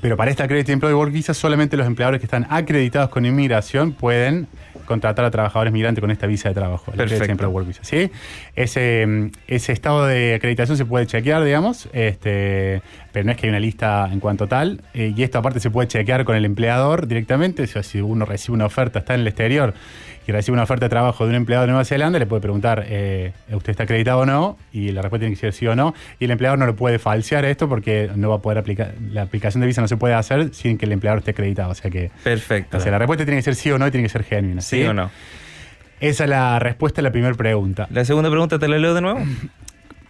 [0.00, 3.92] pero para esta Accredited Employee Work Visa, solamente los empleadores que están acreditados con inmigración
[3.92, 4.48] pueden
[4.84, 6.90] contratar a trabajadores migrantes con esta visa de trabajo.
[6.92, 7.30] la Perfecto.
[7.30, 8.10] Employee Work Visa, ¿sí?
[8.56, 12.82] Ese, mm, ese estado de acreditación se puede chequear, digamos, este,
[13.12, 14.82] pero no es que hay una lista en cuanto tal.
[14.94, 17.62] eh, y esto aparte se puede chequear con el empleador directamente.
[17.62, 19.74] O sea, si uno recibe una oferta, está en el exterior
[20.26, 22.84] y recibe una oferta de trabajo de un empleado de Nueva Zelanda, le puede preguntar,
[22.86, 24.56] eh, ¿usted está acreditado o no?
[24.72, 25.94] Y la respuesta tiene que ser sí o no.
[26.20, 29.22] Y el empleador no lo puede falsear esto porque no va a poder aplicar, la
[29.22, 31.70] aplicación de visa no se puede hacer sin que el empleador esté acreditado.
[31.70, 32.76] O sea que, Perfecto.
[32.76, 34.60] o sea, la respuesta tiene que ser sí o no y tiene que ser genuina.
[34.60, 35.10] ¿Sí o no?
[36.00, 37.86] Esa es la respuesta a la primera pregunta.
[37.90, 39.20] La segunda pregunta te la leo de nuevo.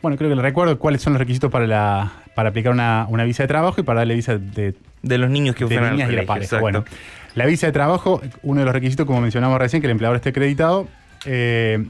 [0.02, 3.22] Bueno, creo que le recuerdo cuáles son los requisitos para, la, para aplicar una, una
[3.22, 5.92] visa de trabajo y para darle visa de, De los niños que de fueron al
[5.92, 6.44] niñas y la colegio, pareja.
[6.56, 6.60] exacto.
[6.60, 6.84] Bueno,
[7.34, 10.30] la visa de trabajo, uno de los requisitos, como mencionamos recién, que el empleador esté
[10.30, 10.88] acreditado.
[11.26, 11.84] eh,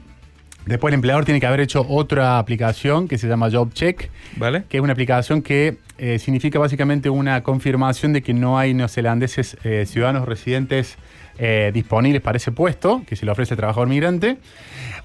[0.65, 4.63] Después el empleador tiene que haber hecho otra aplicación que se llama JobCheck, ¿Vale?
[4.69, 9.57] que es una aplicación que eh, significa básicamente una confirmación de que no hay neozelandeses
[9.65, 10.95] eh, ciudadanos residentes
[11.37, 14.37] eh, disponibles para ese puesto, que se le ofrece al trabajador migrante.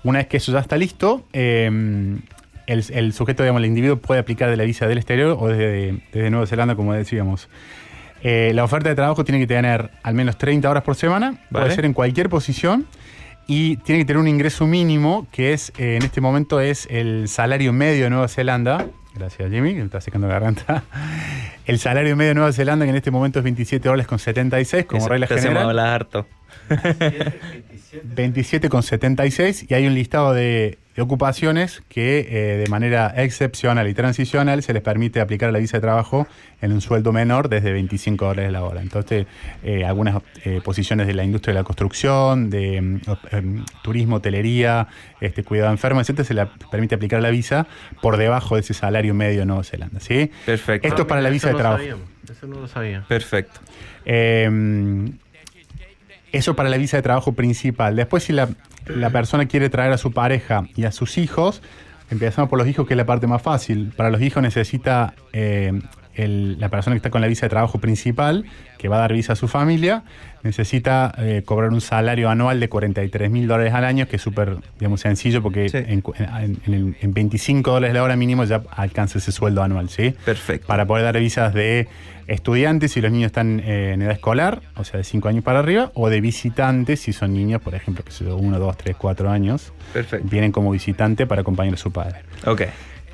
[0.05, 1.67] Una vez que eso ya está listo, eh,
[2.69, 5.99] el, el sujeto, digamos, el individuo puede aplicar de la visa del exterior o desde,
[6.13, 7.49] desde Nueva Zelanda, como decíamos.
[8.23, 11.65] Eh, la oferta de trabajo tiene que tener al menos 30 horas por semana, Vale.
[11.65, 12.87] puede ser en cualquier posición
[13.47, 17.29] y tiene que tener un ingreso mínimo que es, eh, en este momento, es el
[17.29, 18.87] salario medio de Nueva Zelanda.
[19.15, 20.85] Gracias, Jimmy, que me está secando la garganta.
[21.67, 24.87] El salario medio de Nueva Zelanda, que en este momento es 27 dólares con 76,
[24.87, 25.65] como Eso regla general.
[25.69, 26.27] hablar harto.
[28.17, 34.63] 27,76 y hay un listado de, de ocupaciones que eh, de manera excepcional y transicional
[34.63, 36.27] se les permite aplicar la visa de trabajo
[36.61, 38.83] en un sueldo menor desde 25 dólares la hora.
[38.83, 39.27] Entonces,
[39.63, 44.89] eh, algunas eh, posiciones de la industria de la construcción, de mm, em, turismo, hotelería,
[45.21, 47.69] este, cuidado de enfermos, etc., se le permite aplicar la visa
[48.03, 50.01] por debajo de ese salario medio de Nueva Zelanda.
[50.01, 50.31] ¿sí?
[50.45, 50.89] Perfecto.
[50.89, 51.83] Esto es para la visa Eso de no trabajo.
[51.83, 53.05] sabíamos, Eso no lo sabía.
[53.09, 53.61] Perfecto.
[54.05, 54.51] Eh,
[56.33, 57.97] eso para la visa de trabajo principal.
[57.97, 58.49] Después, si la,
[58.87, 61.63] la persona quiere traer a su pareja y a sus hijos,
[62.11, 63.93] empezamos por los hijos, que es la parte más fácil.
[63.97, 65.81] Para los hijos necesita eh,
[66.25, 68.45] el- la persona que está con la visa de trabajo principal,
[68.79, 70.03] que va a dar visa a su familia,
[70.43, 74.57] necesita eh, cobrar un salario anual de 43 mil dólares al año, que es súper,
[74.79, 75.79] digamos, sencillo, porque Sí.
[75.79, 76.03] en,
[76.67, 80.15] en- en 25 dólares la hora mínimo ya alcanza ese sueldo anual, ¿sí?
[80.25, 80.67] Perfecto.
[80.67, 81.89] para poder dar visas de
[82.29, 85.59] estudiantes si los niños están eh, en edad escolar, o sea, de 5 años para
[85.61, 89.31] arriba, o de visitantes si son niños, por ejemplo, que son 1, 2, 3, 4
[89.31, 90.27] años, Perfecto.
[90.31, 92.21] vienen como visitante para acompañar a su padre.
[92.47, 92.63] Ok.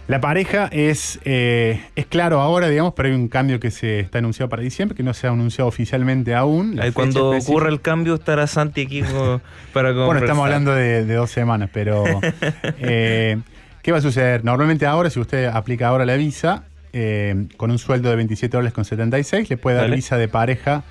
[0.07, 4.19] La pareja es, eh, es claro ahora, digamos, pero hay un cambio que se está
[4.19, 6.79] anunciado para diciembre, que no se ha anunciado oficialmente aún.
[6.93, 10.05] Cuando específica- ocurra el cambio estará Santi aquí para conversar.
[10.05, 12.05] Bueno, estamos hablando de, de dos semanas, pero
[12.79, 13.39] eh,
[13.83, 14.45] ¿qué va a suceder?
[14.45, 18.75] Normalmente ahora, si usted aplica ahora la visa, eh, con un sueldo de 27 dólares
[18.75, 19.97] con 76, le puede dar Vale.
[19.97, 20.83] visa de pareja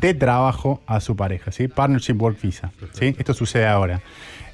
[0.00, 1.68] de trabajo a su pareja, ¿sí?
[1.68, 3.14] Partnership Work Visa, ¿sí?
[3.18, 4.00] Esto sucede ahora.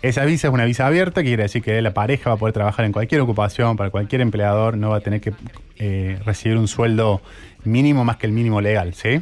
[0.01, 2.53] Esa visa es una visa abierta, que quiere decir que la pareja va a poder
[2.53, 5.33] trabajar en cualquier ocupación, para cualquier empleador, no va a tener que
[5.79, 7.21] eh, recibir un sueldo
[7.65, 9.21] mínimo más que el mínimo legal, ¿sí?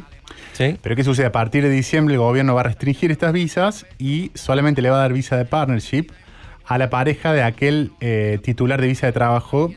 [0.53, 0.77] Sí.
[0.81, 1.27] Pero ¿qué sucede?
[1.27, 4.97] A partir de diciembre el gobierno va a restringir estas visas y solamente le va
[4.97, 6.07] a dar visa de partnership
[6.65, 9.71] a la pareja de aquel eh, titular de visa de trabajo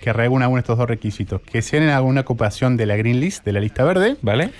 [0.00, 1.40] que reúna uno de estos dos requisitos.
[1.40, 4.50] Que sean en alguna ocupación de la Green List, de la lista verde, ¿Vale?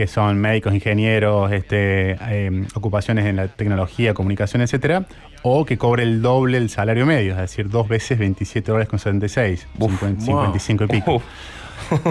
[0.00, 5.04] Que son médicos, ingenieros, este, eh, ocupaciones en la tecnología, comunicación, etcétera,
[5.42, 8.98] o que cobre el doble el salario medio, es decir, dos veces 27 dólares con
[8.98, 10.44] 76, Uf, 50, wow.
[10.44, 11.14] 55 y pico.
[11.16, 11.22] Uf.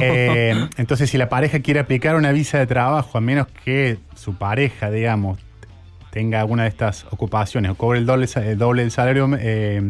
[0.02, 4.36] Eh, entonces, si la pareja quiere aplicar una visa de trabajo, a menos que su
[4.36, 5.40] pareja, digamos,
[6.12, 9.82] tenga alguna de estas ocupaciones o cobre el doble, el doble del salario eh,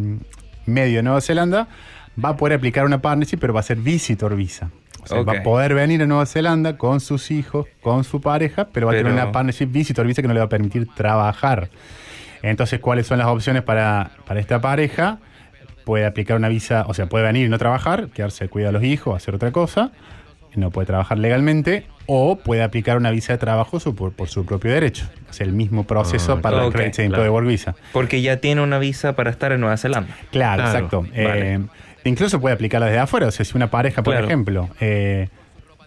[0.66, 1.68] medio de Nueva Zelanda,
[2.24, 4.70] va a poder aplicar una partnership, pero va a ser visitor visa.
[5.16, 8.88] Sea, va a poder venir a Nueva Zelanda con sus hijos, con su pareja, pero
[8.88, 11.70] va a tener una partnership visitor visa que no le va a permitir trabajar.
[12.42, 15.18] Entonces, ¿cuáles son las opciones para, para esta pareja?
[15.86, 18.84] Puede aplicar una visa, o sea, puede venir y no trabajar, quedarse cuidar a los
[18.84, 19.92] hijos, hacer otra cosa,
[20.56, 24.46] no puede trabajar legalmente, o puede aplicar una visa de trabajo su- por, por su
[24.46, 25.06] propio derecho.
[25.30, 27.34] Es el mismo proceso Ah, para ok, la Credit Employee claro.
[27.34, 27.76] Work Visa.
[27.94, 30.14] Porque ya tiene una visa para estar en Nueva Zelanda.
[30.32, 31.02] Claro, Claro, exacto.
[31.02, 31.54] vale.
[31.56, 31.60] Eh,
[32.04, 33.28] incluso puede aplicarla desde afuera.
[33.28, 34.28] O sea, si una pareja, por Claro.
[34.28, 35.30] ejemplo, eh,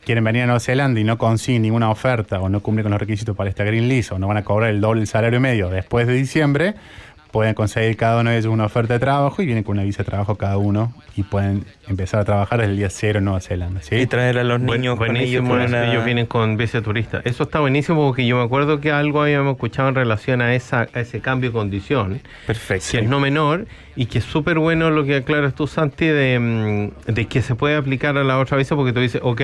[0.04, 3.00] quieren venir a Nueva Zelanda y no consiguen ninguna oferta o no cumplen con los
[3.00, 6.06] requisitos para esta Green List o no van a cobrar el doble salario medio después
[6.06, 6.74] de diciembre,
[7.32, 10.02] pueden conseguir cada uno de ellos una oferta de trabajo y vienen con una visa
[10.02, 13.40] de trabajo cada uno y pueden empezar a trabajar desde el día cero en Nueva
[13.40, 13.80] Zelanda.
[13.82, 13.96] ¿sí?
[13.96, 15.42] Y traer a los Buen- niños con ellos.
[15.42, 17.22] buenísimo con eso, una- ellos vienen con visa turista.
[17.24, 20.88] Eso está buenísimo porque yo me acuerdo que algo habíamos escuchado en relación a, esa,
[20.92, 22.86] a ese cambio de condición, Perfecto.
[22.92, 23.66] que es no menor,
[23.96, 27.54] y que es súper bueno lo que aclaras tú, Santi, de, mm, de que se
[27.54, 29.40] puede aplicar a la otra visa porque tú dices, ok,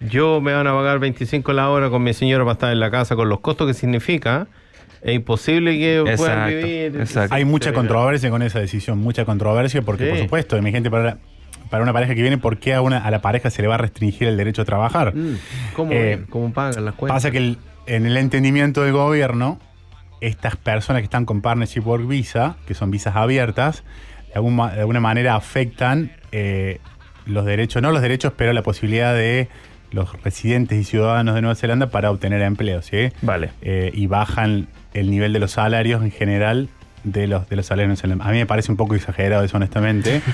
[0.00, 2.90] yo me van a pagar 25 la hora con mi señora para estar en la
[2.90, 4.48] casa con los costos que significa,
[5.02, 7.00] es imposible que puedan Exacto, vivir.
[7.00, 7.34] exacto.
[7.34, 10.10] Hay mucha controversia con esa decisión, mucha controversia, porque Sí.
[10.10, 11.18] por supuesto, imagínate para,
[11.70, 13.74] para una pareja que viene, ¿por qué a, una, a la pareja se le va
[13.74, 15.14] a restringir el derecho a trabajar?
[15.14, 15.36] Mm,
[15.74, 17.16] ¿Cómo, Eh, ¿Cómo pagan las cuentas?
[17.16, 19.58] Pasa que el- en el entendimiento del gobierno,
[20.20, 23.82] estas personas que están con Partnership Work Visa, que son visas abiertas,
[24.28, 26.78] de, algún ma- de alguna manera afectan eh,
[27.26, 29.48] los derechos, no los derechos, pero la posibilidad de
[29.90, 33.10] los residentes y ciudadanos de Nueva Zelanda para obtener empleo, ¿sí?
[33.20, 33.50] Vale.
[33.62, 36.68] Eh, y bajan el nivel de los salarios en general
[37.04, 38.04] de los, de los salarios.
[38.04, 40.22] en el- A mí me parece un poco exagerado eso, honestamente.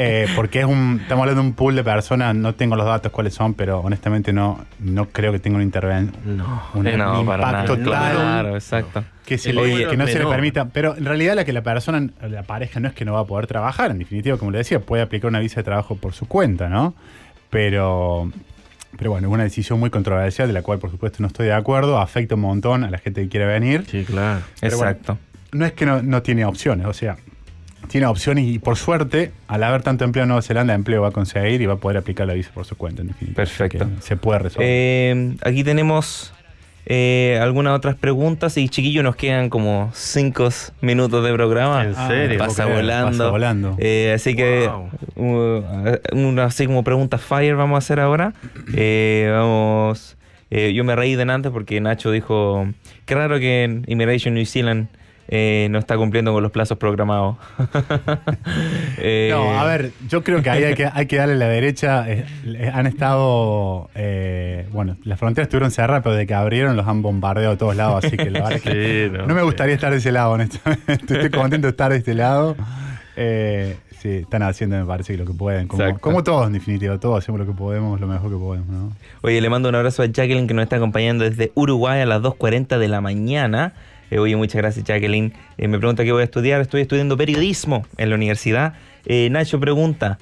[0.00, 3.10] Eh, porque es un, estamos hablando de un pool de personas, no tengo los datos
[3.12, 6.16] cuáles son, pero honestamente no, no creo que tenga una intervención.
[6.38, 6.62] No.
[6.74, 7.60] Un, no, un para nada.
[7.64, 9.04] impacto tal Claro, exacto.
[9.26, 10.66] que, se le- que no se le permita.
[10.66, 13.24] Pero en realidad la que la persona, la pareja no es que no va a
[13.24, 16.26] poder trabajar, en definitiva, como le decía, puede aplicar una visa de trabajo por su
[16.26, 16.94] cuenta, ¿no?
[17.50, 18.30] Pero,
[18.96, 21.52] pero bueno, es una decisión muy controversial de la cual por supuesto no estoy de
[21.52, 23.84] acuerdo, afecta un montón a la gente que quiere venir.
[23.90, 24.40] Sí, claro.
[24.60, 25.18] Pero bueno, Exacto.
[25.52, 27.16] No es que no, no tiene opciones, o sea,
[27.88, 31.12] tiene opciones y por suerte, al haber tanto empleo en Nueva Zelanda, empleo va a
[31.12, 33.36] conseguir y va a poder aplicar la visa por su cuenta, en definitiva.
[33.36, 33.88] Perfecto.
[34.00, 34.68] Se puede resolver.
[34.68, 36.32] Eh, aquí tenemos
[36.90, 40.48] eh, algunas otras preguntas y chiquillos nos quedan como cinco
[40.80, 41.84] minutos de programa.
[41.84, 42.38] ¿En serio?
[42.38, 43.10] Pasa volando.
[43.18, 43.76] Pasa volando.
[43.78, 44.88] Eh, así que Wow.
[45.16, 45.62] uh,
[46.12, 48.32] una, así como preguntas fire vamos a hacer ahora.
[48.74, 50.16] Eh, vamos.
[50.50, 52.66] eh, yo me reí de antes porque Nacho dijo
[53.04, 54.88] qué raro que en Immigration New Zealand
[55.30, 57.36] eh, no está cumpliendo con los plazos programados.
[59.00, 62.04] Eh, No, a ver, yo creo que ahí hay que, hay que darle la derecha.
[62.10, 62.24] eh,
[62.72, 64.37] han estado, eh,
[64.78, 68.04] bueno, las fronteras estuvieron cerradas, pero de que abrieron los han bombardeado de todos lados,
[68.04, 69.44] así que la verdad es que Sí, no, no me sí.
[69.46, 70.92] gustaría estar de ese lado, honestamente.
[70.94, 72.54] Estoy contento de estar de este lado.
[73.16, 75.66] Eh, sí, están haciendo, me parece, lo que pueden.
[75.66, 78.92] Como, todos, en definitiva, todos hacemos lo que podemos, lo mejor que podemos, ¿no?
[79.22, 82.22] Oye, le mando un abrazo a Jacqueline que nos está acompañando desde Uruguay a las
[82.22, 83.72] 2.40 de la mañana.
[84.12, 85.32] Eh, oye, muchas gracias Jacqueline.
[85.58, 86.60] Eh, me pregunta qué voy a estudiar.
[86.60, 88.74] Estoy estudiando periodismo en la universidad.
[89.04, 90.18] Eh, Nacho pregunta,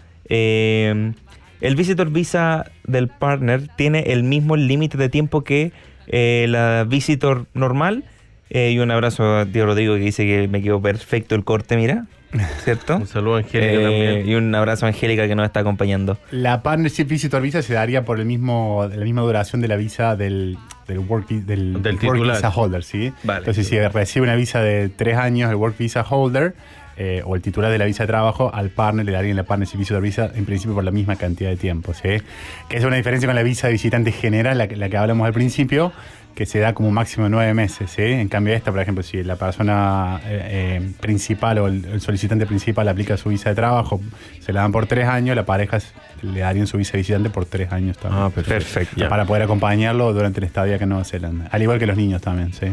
[1.61, 5.73] ¿el Visitor Visa del partner tiene el mismo límite de tiempo que
[6.09, 8.05] eh, la Visitor normal?
[8.51, 11.77] Eh, y un abrazo a Tío Rodrigo que dice que me quedó perfecto el corte,
[11.77, 12.07] mira.
[12.65, 12.97] ¿Cierto?
[12.97, 14.29] Un saludo a Angélica Eh, también.
[14.29, 16.19] y un abrazo a Angélica que nos está acompañando.
[16.31, 20.17] La Partnership Visitor Visa se daría por el mismo, la misma duración de la visa
[20.17, 22.37] del, del Work, vi- del, Del Work titular.
[22.37, 23.13] Visa Holder, ¿sí?
[23.25, 23.39] Vale.
[23.41, 26.55] Entonces, si recibe una visa de tres años, el Work Visa Holder,
[26.97, 29.79] eh, o el titular de la visa de trabajo, al partner le darían la Partnership
[29.79, 32.23] Visitor Visa, en principio por la misma cantidad de tiempo, ¿sí?
[32.69, 35.27] Que es una diferencia con la visa de visitante general, la que, la que hablamos
[35.27, 35.93] al principio,
[36.35, 38.03] que se da como máximo de nueve meses, ¿sí?
[38.03, 42.47] En cambio esta, por ejemplo, si la persona eh, eh, principal o el, el solicitante
[42.47, 44.01] principal aplica su visa de trabajo,
[44.41, 45.79] se la dan por tres años, la pareja
[46.23, 48.23] le darían su visa de visitante por tres años también.
[48.23, 48.75] Ah, perfecto.
[48.75, 49.09] Perfecto.
[49.09, 51.49] Para poder acompañarlo durante la estadía que en Nueva Zelanda.
[51.51, 52.67] Al igual que los niños también, ¿sí?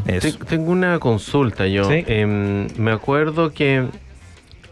[0.48, 1.86] Tengo una consulta yo.
[1.86, 2.04] Sí.
[2.08, 3.86] Em, me acuerdo que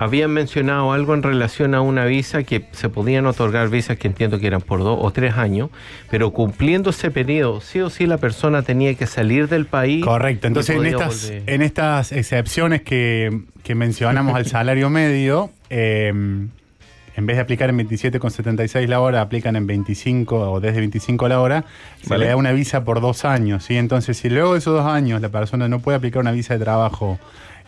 [0.01, 4.39] habían mencionado algo en relación a una visa que se podían otorgar visas que entiendo
[4.39, 5.69] que eran por dos o tres años,
[6.09, 10.03] pero cumpliendo ese periodo, sí o sí la persona tenía que salir del país.
[10.03, 10.47] Correcto.
[10.47, 11.43] Entonces, en estas, volver.
[11.45, 17.77] en estas excepciones que, que mencionamos al salario medio, eh, en vez de aplicar en
[17.77, 21.65] 27,76 la hora, aplican en 25 o desde 25 la hora,
[22.01, 22.23] se Vale.
[22.23, 23.65] le da una visa por dos años.
[23.65, 23.77] ¿sí?
[23.77, 26.63] Entonces, si luego de esos dos años la persona no puede aplicar una visa de
[26.63, 27.19] trabajo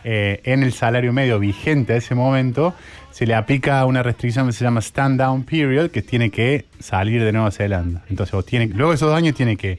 [0.04, 2.74] eh, en el salario medio vigente a ese momento,
[3.10, 7.22] se le aplica una restricción que se llama stand down period, que tiene que salir
[7.24, 8.02] de Nueva Zelanda.
[8.10, 9.78] Entonces, o tiene, luego de esos dos años tiene que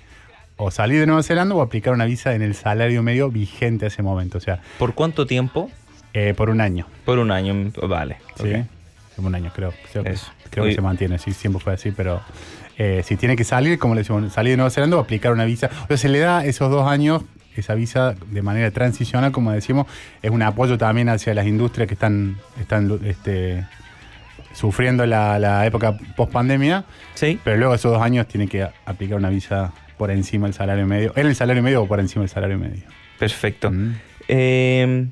[0.58, 3.88] o salir de Nueva Zelanda o aplicar una visa en el salario medio vigente a
[3.90, 5.70] ese momento, o sea, ¿Por cuánto tiempo?
[6.14, 6.88] eh, por un año.
[7.04, 8.18] Por un año, vale.
[8.42, 8.54] ¿sí?
[9.18, 9.74] un año, creo.
[9.92, 10.04] Creo,
[10.66, 12.22] que se mantiene, sí, siempre fue así, pero
[12.78, 15.46] eh, si tiene que salir, como le decimos, salir de Nueva Zelanda o aplicar una
[15.46, 15.70] visa.
[15.84, 17.24] O sea, se le da esos dos años,
[17.62, 19.88] esa visa de manera transicional, como decimos,
[20.22, 23.66] es un apoyo también hacia las industrias que están, están este,
[24.54, 27.40] sufriendo la, la época post pandemia, Sí.
[27.44, 31.14] pero luego esos dos años tiene que aplicar una visa por encima del salario medio,
[31.16, 32.84] en el salario medio o por encima del salario medio.
[33.20, 33.72] Perfecto.
[33.72, 33.96] Mm.
[34.28, 35.08] Eh,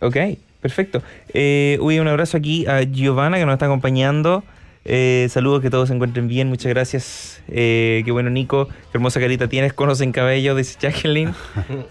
[0.00, 0.16] ok,
[0.60, 1.02] perfecto.
[1.34, 4.44] Eh, uy, un abrazo aquí a Giovanna que nos está acompañando.
[4.84, 6.48] Eh, saludos, que todos se encuentren bien.
[6.48, 7.42] Muchas gracias.
[7.48, 8.66] Eh, qué bueno, Nico.
[8.68, 9.72] Qué hermosa carita tienes.
[9.72, 11.34] Conos en cabello, dice Jacqueline.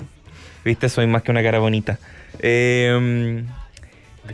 [0.66, 2.00] Viste, soy más que una cara bonita.
[2.40, 3.44] Eh,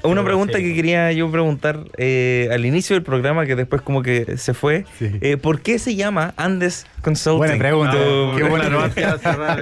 [0.03, 4.37] una pregunta que quería yo preguntar eh, al inicio del programa, que después como que
[4.37, 4.85] se fue.
[4.99, 5.11] Sí.
[5.21, 7.37] Eh, ¿Por qué se llama Andes Consulting?
[7.37, 7.91] Buena pregunta.
[7.93, 9.61] Tu- Qué buena de cerrar.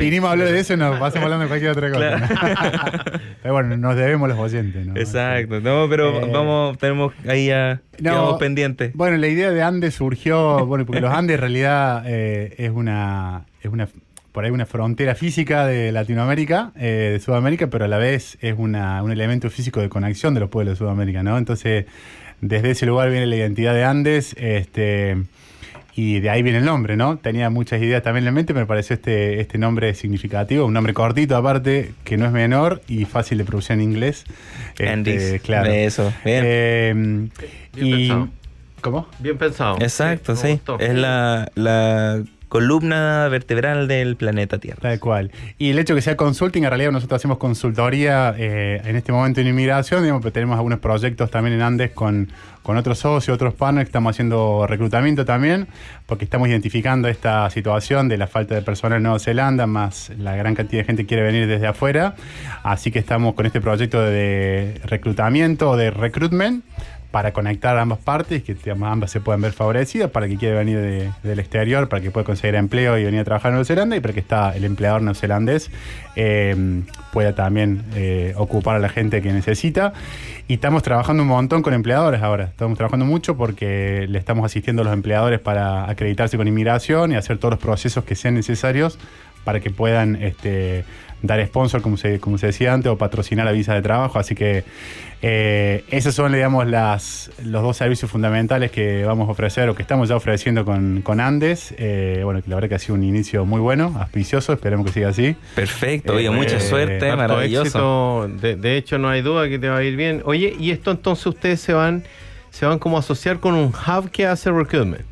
[0.00, 3.12] Vinimos a hablar de eso y nos pasamos hablando de cualquier otra cosa.
[3.42, 4.96] pero bueno, nos debemos los oyentes, ¿no?
[4.96, 8.92] Exacto, no, pero Eh, vamos, tenemos ahí a No, quedamos pendientes.
[8.94, 13.70] Bueno, la idea de Andes surgió, bueno, porque los Andes en realidad es una, es
[13.70, 13.88] una,
[14.38, 18.54] por ahí una frontera física de Latinoamérica, eh, de Sudamérica, pero a la vez es
[18.56, 21.36] una, un elemento físico de conexión de los pueblos de Sudamérica, ¿no?
[21.38, 21.86] Entonces,
[22.40, 25.16] desde ese lugar viene la identidad de Andes, este,
[25.96, 27.18] y de ahí viene el nombre, ¿no?
[27.18, 30.94] Tenía muchas ideas también en mente, pero me pareció este, este nombre significativo, un nombre
[30.94, 34.24] cortito aparte, que no es menor y fácil de pronunciar en inglés.
[34.68, 35.68] Este, Andes, claro.
[35.72, 36.44] eso, bien.
[36.46, 36.92] Eh,
[37.74, 38.28] Bien y, pensado.
[38.82, 39.08] ¿Cómo?
[39.18, 39.78] Bien pensado.
[39.80, 40.52] Exacto, sí.
[40.52, 40.78] gustó.
[40.78, 44.80] Es la, la columna vertebral del planeta Tierra.
[44.80, 45.30] Tal cual.
[45.58, 49.40] Y el hecho que sea consulting, en realidad nosotros hacemos consultoría eh, en este momento
[49.40, 52.28] en inmigración, digamos, pero tenemos algunos proyectos también en Andes con,
[52.62, 55.68] con otros socios, otros partners, estamos haciendo reclutamiento también,
[56.06, 60.36] porque estamos identificando esta situación de la falta de personal en Nueva Zelanda, más la
[60.36, 62.14] gran cantidad de gente que quiere venir desde afuera.
[62.62, 66.64] Así que estamos con este proyecto de reclutamiento de recruitment
[67.10, 71.10] para conectar ambas partes, que ambas se puedan ver favorecidas, para que quiere venir de-
[71.22, 74.00] del exterior, para que pueda conseguir empleo y venir a trabajar en Nueva Zelanda, y
[74.00, 75.70] para que está el empleador neozelandés
[76.16, 76.82] eh,
[77.12, 79.94] pueda también eh, ocupar a la gente que necesita.
[80.48, 82.44] Y estamos trabajando un montón con empleadores ahora.
[82.44, 87.16] Estamos trabajando mucho porque le estamos asistiendo a los empleadores para acreditarse con inmigración y
[87.16, 88.98] hacer todos los procesos que sean necesarios
[89.44, 90.84] para que puedan este,
[91.22, 94.18] dar sponsor, como se, como se decía antes, o patrocinar la visa de trabajo.
[94.18, 94.64] Así que
[95.20, 99.82] eh, esos son, digamos, las, los dos servicios fundamentales que vamos a ofrecer o que
[99.82, 101.74] estamos ya ofreciendo con, con Andes.
[101.76, 104.92] Eh, bueno, que la verdad que ha sido un inicio muy bueno, auspicioso, esperemos que
[104.92, 105.34] siga así.
[105.54, 108.26] Perfecto, oye, Eh, mucha eh, suerte, maravilloso.
[108.26, 108.40] éxito.
[108.40, 110.22] De, de hecho, no hay duda que te va a ir bien.
[110.24, 112.04] Oye, y esto entonces ustedes se van,
[112.50, 115.02] se van como a asociar con un hub que hace recruitment.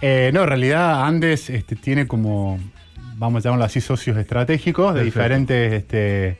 [0.00, 2.58] Eh, no, en realidad Andes este, tiene como,
[3.18, 5.18] vamos a llamarlo así, socios estratégicos de Perfecto.
[5.20, 5.72] diferentes...
[5.74, 6.38] Este,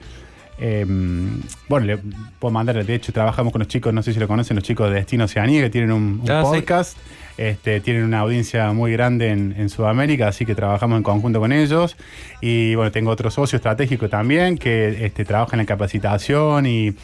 [0.61, 1.99] em, bueno, le
[2.39, 4.89] puedo mandar, de hecho trabajamos con los chicos, no sé si lo conocen, los chicos
[4.91, 6.51] de Destino Oceanía, que tienen un, un Ah, sí.
[6.61, 6.97] podcast,
[7.37, 11.53] este, tienen una audiencia muy grande en, en Sudamérica, así que trabajamos en conjunto con
[11.53, 11.97] ellos.
[12.41, 16.95] Y bueno, tengo otro socio estratégico también que este, trabaja en la capacitación y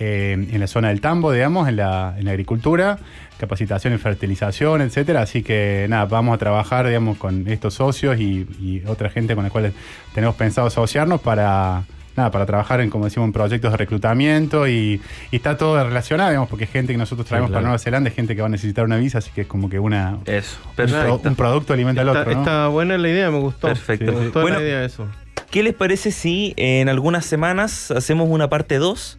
[0.00, 2.98] eh, en la zona del tambo, digamos, en la, en la agricultura,
[3.38, 5.22] capacitación en fertilización, etcétera.
[5.22, 9.44] Así que nada, vamos a trabajar, digamos, con estos socios y, y otra gente con
[9.44, 9.72] la cual
[10.14, 11.84] tenemos pensado asociarnos para
[12.16, 16.30] nada, para trabajar en, como decimos, en proyectos de reclutamiento y, y está todo relacionado,
[16.30, 17.58] digamos, porque es gente que nosotros traemos claro.
[17.60, 19.70] para Nueva Zelanda, es gente que va a necesitar una visa, así que es como
[19.70, 22.38] que una Eso, un, pro- un producto alimenta al Está, otro, ¿no?
[22.40, 23.68] está buena la idea, me gustó.
[23.68, 24.12] Perfecto.
[24.12, 25.06] Me gustó Bueno, la idea eso.
[25.50, 29.18] ¿Qué les parece si en algunas semanas hacemos una parte 2?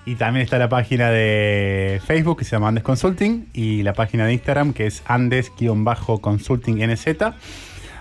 [0.05, 4.25] y también está la página de Facebook que se llama Andes Consulting y la página
[4.25, 7.05] de Instagram que es andes-consulting.nz.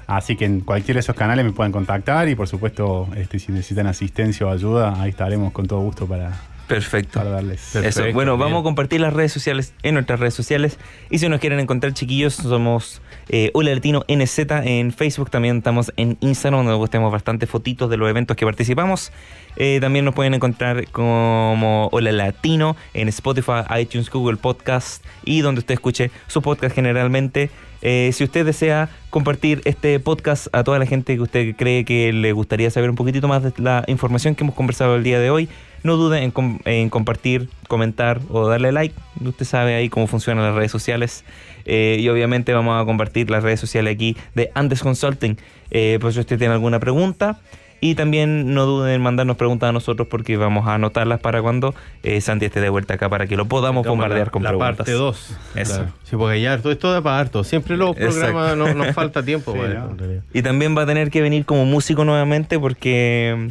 [0.07, 3.53] Así que en cualquiera de esos canales me pueden contactar y por supuesto este, si
[3.53, 6.32] necesitan asistencia o ayuda, ahí estaremos con todo gusto para,
[6.66, 7.18] Perfecto.
[7.18, 7.70] para darles.
[7.72, 8.14] Perfecto, Eso.
[8.14, 8.48] Bueno, bien.
[8.48, 10.78] vamos a compartir las redes sociales en nuestras redes sociales.
[11.11, 15.30] Y si nos quieren encontrar, chiquillos, somos eh, Hola Latino NZ en Facebook.
[15.30, 19.12] También estamos en Instagram, donde postemos bastantes fotitos de los eventos que participamos.
[19.57, 25.61] Eh, también nos pueden encontrar como Hola Latino en Spotify, iTunes, Google Podcast y donde
[25.61, 27.50] usted escuche su podcast generalmente.
[27.82, 32.12] Eh, si usted desea compartir este podcast a toda la gente que usted cree que
[32.12, 35.30] le gustaría saber un poquitito más de la información que hemos conversado el día de
[35.30, 35.48] hoy,
[35.82, 38.94] no dude en, com- en compartir, comentar o darle like.
[39.24, 41.24] Usted sabe ahí cómo funcionan las redes sociales.
[41.64, 45.36] Eh, y obviamente vamos a compartir las redes sociales aquí de Andes Consulting.
[45.70, 47.40] Eh, por si usted tiene alguna pregunta.
[47.84, 51.74] Y también no duden en mandarnos preguntas a nosotros porque vamos a anotarlas para cuando
[52.04, 54.50] eh, Santi esté de vuelta acá para que lo podamos Toma bombardear la, con la
[54.50, 54.76] preguntas.
[54.76, 55.36] parte 2.
[55.56, 55.86] Eso.
[56.04, 57.42] Sí, porque ya todo esto da para harto.
[57.42, 59.52] Siempre los programas no, nos falta tiempo.
[59.52, 60.04] Sí, para esto.
[60.32, 63.50] Y también va a tener que venir como músico nuevamente porque...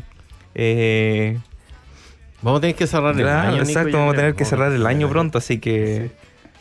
[0.56, 1.38] eh,
[2.42, 3.62] Vamos a tener que cerrar el Claro, año.
[3.64, 6.10] Exacto, vamos a tener que cerrar el año pronto, así que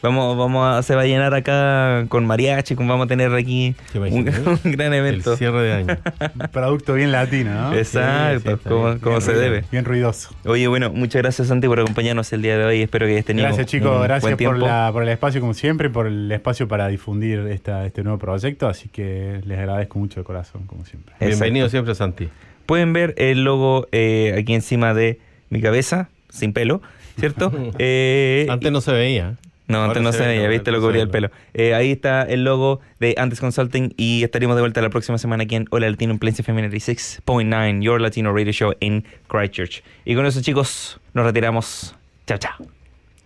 [0.03, 3.75] vamos, vamos a, se va a llenar acá con mariachi, con, vamos a tener aquí
[3.93, 4.25] ¿Te un,
[4.65, 5.37] gran El evento.
[5.37, 5.97] cierre de año.
[6.35, 7.75] Un producto bien latino, ¿no?
[7.75, 9.65] Exacto, Sí, sí, está como, bien, como Bien se ruido- debe.
[9.71, 10.35] Bien ruidoso.
[10.45, 12.83] Oye, bueno, muchas gracias Santi por acompañarnos el día de hoy.
[12.83, 15.55] Espero que hayas tenido Gracias chicos, un gracias buen por, la, por el espacio como
[15.55, 20.21] siempre, por el espacio para difundir esta, este nuevo proyecto, así que les agradezco mucho
[20.21, 21.13] de corazón como siempre.
[21.15, 21.27] Exacto.
[21.29, 22.29] Bienvenido siempre, Santi.
[22.67, 26.81] Pueden ver el logo eh, aquí encima de mi cabeza, sin pelo,
[27.19, 27.53] ¿cierto?
[27.79, 29.35] Eh, Antes no se veía.
[29.71, 31.31] No, Ahora antes no se ve, veía, viste, lo cubría el pelo.
[31.55, 35.45] Eh, ahí está el logo de Antes Consulting y estaremos de vuelta la próxima semana
[35.45, 39.83] aquí en Hola Latino en Plains FM 96.9, Your Latino Radio Show en Christchurch.
[40.05, 41.95] Y con eso, chicos, nos retiramos.
[42.27, 42.55] Chao, chao.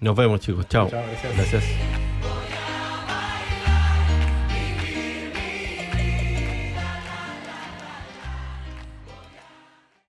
[0.00, 0.68] Nos vemos, chicos.
[0.68, 0.88] Chao.
[0.90, 1.36] Chao, gracias.
[1.36, 2.13] Gracias.